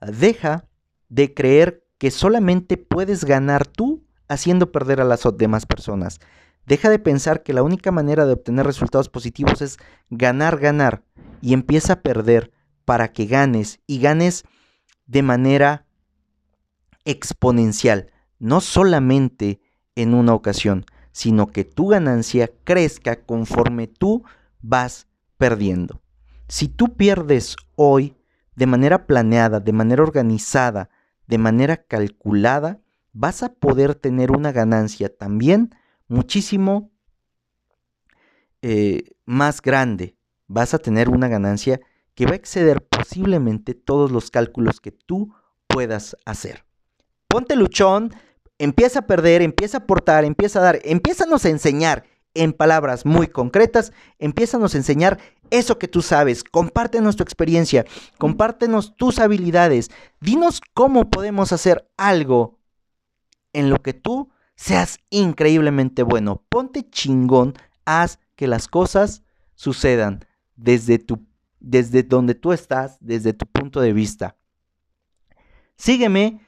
Deja 0.00 0.68
de 1.08 1.34
creer 1.34 1.86
que 1.98 2.10
solamente 2.10 2.78
puedes 2.78 3.24
ganar 3.24 3.66
tú 3.66 4.06
haciendo 4.28 4.72
perder 4.72 5.00
a 5.00 5.04
las 5.04 5.22
demás 5.36 5.66
personas. 5.66 6.20
Deja 6.64 6.88
de 6.88 6.98
pensar 6.98 7.42
que 7.42 7.52
la 7.52 7.62
única 7.62 7.90
manera 7.90 8.24
de 8.24 8.32
obtener 8.32 8.64
resultados 8.64 9.08
positivos 9.08 9.60
es 9.60 9.78
ganar, 10.08 10.58
ganar 10.58 11.02
y 11.42 11.52
empieza 11.52 11.94
a 11.94 12.00
perder 12.00 12.52
para 12.84 13.12
que 13.12 13.26
ganes 13.26 13.80
y 13.86 13.98
ganes 14.00 14.44
de 15.10 15.22
manera 15.22 15.86
exponencial, 17.04 18.12
no 18.38 18.60
solamente 18.60 19.60
en 19.96 20.14
una 20.14 20.34
ocasión, 20.34 20.86
sino 21.10 21.48
que 21.48 21.64
tu 21.64 21.88
ganancia 21.88 22.48
crezca 22.62 23.24
conforme 23.24 23.88
tú 23.88 24.22
vas 24.62 25.08
perdiendo. 25.36 26.00
Si 26.46 26.68
tú 26.68 26.94
pierdes 26.94 27.56
hoy 27.74 28.14
de 28.54 28.66
manera 28.66 29.08
planeada, 29.08 29.58
de 29.58 29.72
manera 29.72 30.04
organizada, 30.04 30.90
de 31.26 31.38
manera 31.38 31.78
calculada, 31.78 32.80
vas 33.12 33.42
a 33.42 33.52
poder 33.52 33.96
tener 33.96 34.30
una 34.30 34.52
ganancia 34.52 35.12
también 35.12 35.74
muchísimo 36.06 36.92
eh, 38.62 39.10
más 39.24 39.60
grande. 39.60 40.16
Vas 40.46 40.72
a 40.72 40.78
tener 40.78 41.08
una 41.08 41.26
ganancia 41.26 41.80
que 42.14 42.26
va 42.26 42.32
a 42.32 42.36
exceder 42.36 42.82
posiblemente 42.82 43.74
todos 43.74 44.10
los 44.10 44.30
cálculos 44.30 44.80
que 44.80 44.92
tú 44.92 45.32
puedas 45.66 46.16
hacer. 46.24 46.64
Ponte 47.28 47.56
luchón, 47.56 48.12
empieza 48.58 49.00
a 49.00 49.06
perder, 49.06 49.42
empieza 49.42 49.78
a 49.78 49.80
aportar, 49.80 50.24
empieza 50.24 50.58
a 50.58 50.62
dar, 50.62 50.80
empieza 50.84 51.24
a 51.24 51.48
enseñar 51.48 52.04
en 52.34 52.52
palabras 52.52 53.06
muy 53.06 53.26
concretas, 53.26 53.92
empieza 54.18 54.58
a 54.58 54.60
enseñar 54.60 55.18
eso 55.50 55.78
que 55.78 55.88
tú 55.88 56.02
sabes, 56.02 56.44
compártenos 56.44 57.16
tu 57.16 57.22
experiencia, 57.22 57.84
compártenos 58.18 58.94
tus 58.96 59.18
habilidades, 59.18 59.90
dinos 60.20 60.60
cómo 60.74 61.10
podemos 61.10 61.52
hacer 61.52 61.90
algo 61.96 62.58
en 63.52 63.70
lo 63.70 63.82
que 63.82 63.94
tú 63.94 64.30
seas 64.54 64.98
increíblemente 65.10 66.02
bueno. 66.02 66.44
Ponte 66.48 66.88
chingón, 66.88 67.54
haz 67.84 68.18
que 68.36 68.46
las 68.46 68.68
cosas 68.68 69.22
sucedan 69.54 70.24
desde 70.54 70.98
tu 70.98 71.26
desde 71.60 72.02
donde 72.02 72.34
tú 72.34 72.52
estás, 72.52 72.96
desde 73.00 73.32
tu 73.32 73.46
punto 73.46 73.80
de 73.80 73.92
vista. 73.92 74.36
Sígueme 75.76 76.40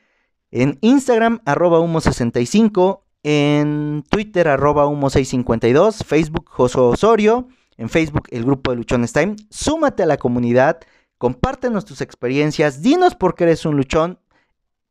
en 0.50 0.78
Instagram 0.80 1.40
arroba 1.44 1.80
humo65, 1.80 3.02
en 3.22 4.04
Twitter 4.10 4.48
arroba 4.48 4.86
humo652, 4.86 6.04
Facebook 6.04 6.48
Josué 6.48 6.82
Osorio, 6.82 7.48
en 7.76 7.88
Facebook 7.88 8.28
el 8.30 8.44
grupo 8.44 8.70
de 8.70 8.78
Luchones 8.78 9.12
Time. 9.12 9.36
Súmate 9.50 10.02
a 10.02 10.06
la 10.06 10.16
comunidad, 10.16 10.80
compártenos 11.18 11.84
tus 11.84 12.00
experiencias, 12.00 12.82
dinos 12.82 13.14
por 13.14 13.34
qué 13.34 13.44
eres 13.44 13.64
un 13.64 13.76
luchón. 13.76 14.18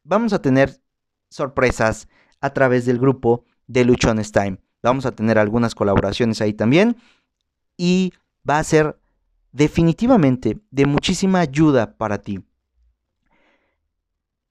Vamos 0.04 0.34
a 0.34 0.42
tener 0.42 0.82
sorpresas 1.30 2.08
a 2.40 2.52
través 2.52 2.86
del 2.86 3.00
grupo 3.00 3.46
de 3.68 3.86
Luchones 3.86 4.32
Time. 4.32 4.58
Vamos 4.82 5.06
a 5.06 5.12
tener 5.12 5.38
algunas 5.38 5.76
colaboraciones 5.76 6.42
ahí 6.42 6.54
también 6.54 6.98
y 7.78 8.14
va 8.50 8.60
a 8.60 8.64
ser 8.64 9.01
definitivamente 9.52 10.60
de 10.72 10.86
muchísima 10.86 11.40
ayuda 11.40 11.98
para 11.98 12.22
ti. 12.22 12.44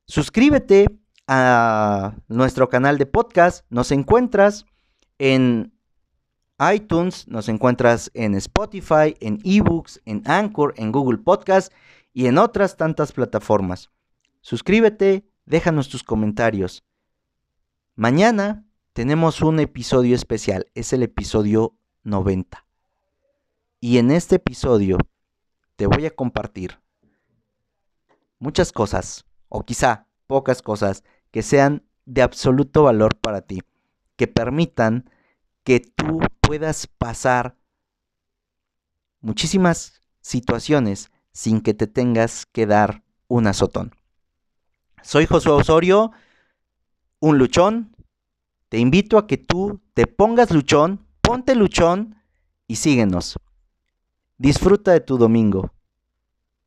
Suscríbete 0.06 0.86
a 1.26 2.14
nuestro 2.28 2.68
canal 2.68 2.98
de 2.98 3.06
podcast. 3.06 3.64
Nos 3.70 3.92
encuentras 3.92 4.66
en 5.18 5.72
iTunes, 6.74 7.26
nos 7.28 7.48
encuentras 7.48 8.10
en 8.14 8.34
Spotify, 8.34 9.16
en 9.20 9.40
eBooks, 9.44 10.00
en 10.04 10.22
Anchor, 10.26 10.74
en 10.76 10.92
Google 10.92 11.18
Podcast 11.18 11.72
y 12.12 12.26
en 12.26 12.38
otras 12.38 12.76
tantas 12.76 13.12
plataformas. 13.12 13.90
Suscríbete, 14.40 15.24
déjanos 15.46 15.88
tus 15.88 16.02
comentarios. 16.02 16.82
Mañana 17.94 18.66
tenemos 18.92 19.42
un 19.42 19.60
episodio 19.60 20.14
especial, 20.14 20.66
es 20.74 20.92
el 20.92 21.02
episodio 21.02 21.76
90. 22.02 22.69
Y 23.82 23.96
en 23.96 24.10
este 24.10 24.36
episodio 24.36 24.98
te 25.76 25.86
voy 25.86 26.04
a 26.04 26.10
compartir 26.10 26.78
muchas 28.38 28.72
cosas, 28.72 29.24
o 29.48 29.64
quizá 29.64 30.06
pocas 30.26 30.60
cosas, 30.60 31.02
que 31.30 31.42
sean 31.42 31.82
de 32.04 32.20
absoluto 32.20 32.82
valor 32.82 33.16
para 33.16 33.40
ti, 33.40 33.62
que 34.16 34.26
permitan 34.26 35.08
que 35.64 35.80
tú 35.80 36.20
puedas 36.42 36.86
pasar 36.86 37.56
muchísimas 39.22 40.02
situaciones 40.20 41.10
sin 41.32 41.62
que 41.62 41.72
te 41.72 41.86
tengas 41.86 42.44
que 42.44 42.66
dar 42.66 43.02
un 43.28 43.46
azotón. 43.46 43.94
Soy 45.02 45.24
Josué 45.24 45.52
Osorio, 45.52 46.12
un 47.18 47.38
luchón. 47.38 47.96
Te 48.68 48.78
invito 48.78 49.16
a 49.16 49.26
que 49.26 49.38
tú 49.38 49.80
te 49.94 50.06
pongas 50.06 50.50
luchón, 50.50 51.06
ponte 51.22 51.54
luchón 51.54 52.16
y 52.66 52.76
síguenos. 52.76 53.38
Disfruta 54.40 54.92
de 54.92 55.00
tu 55.00 55.18
domingo. 55.18 55.70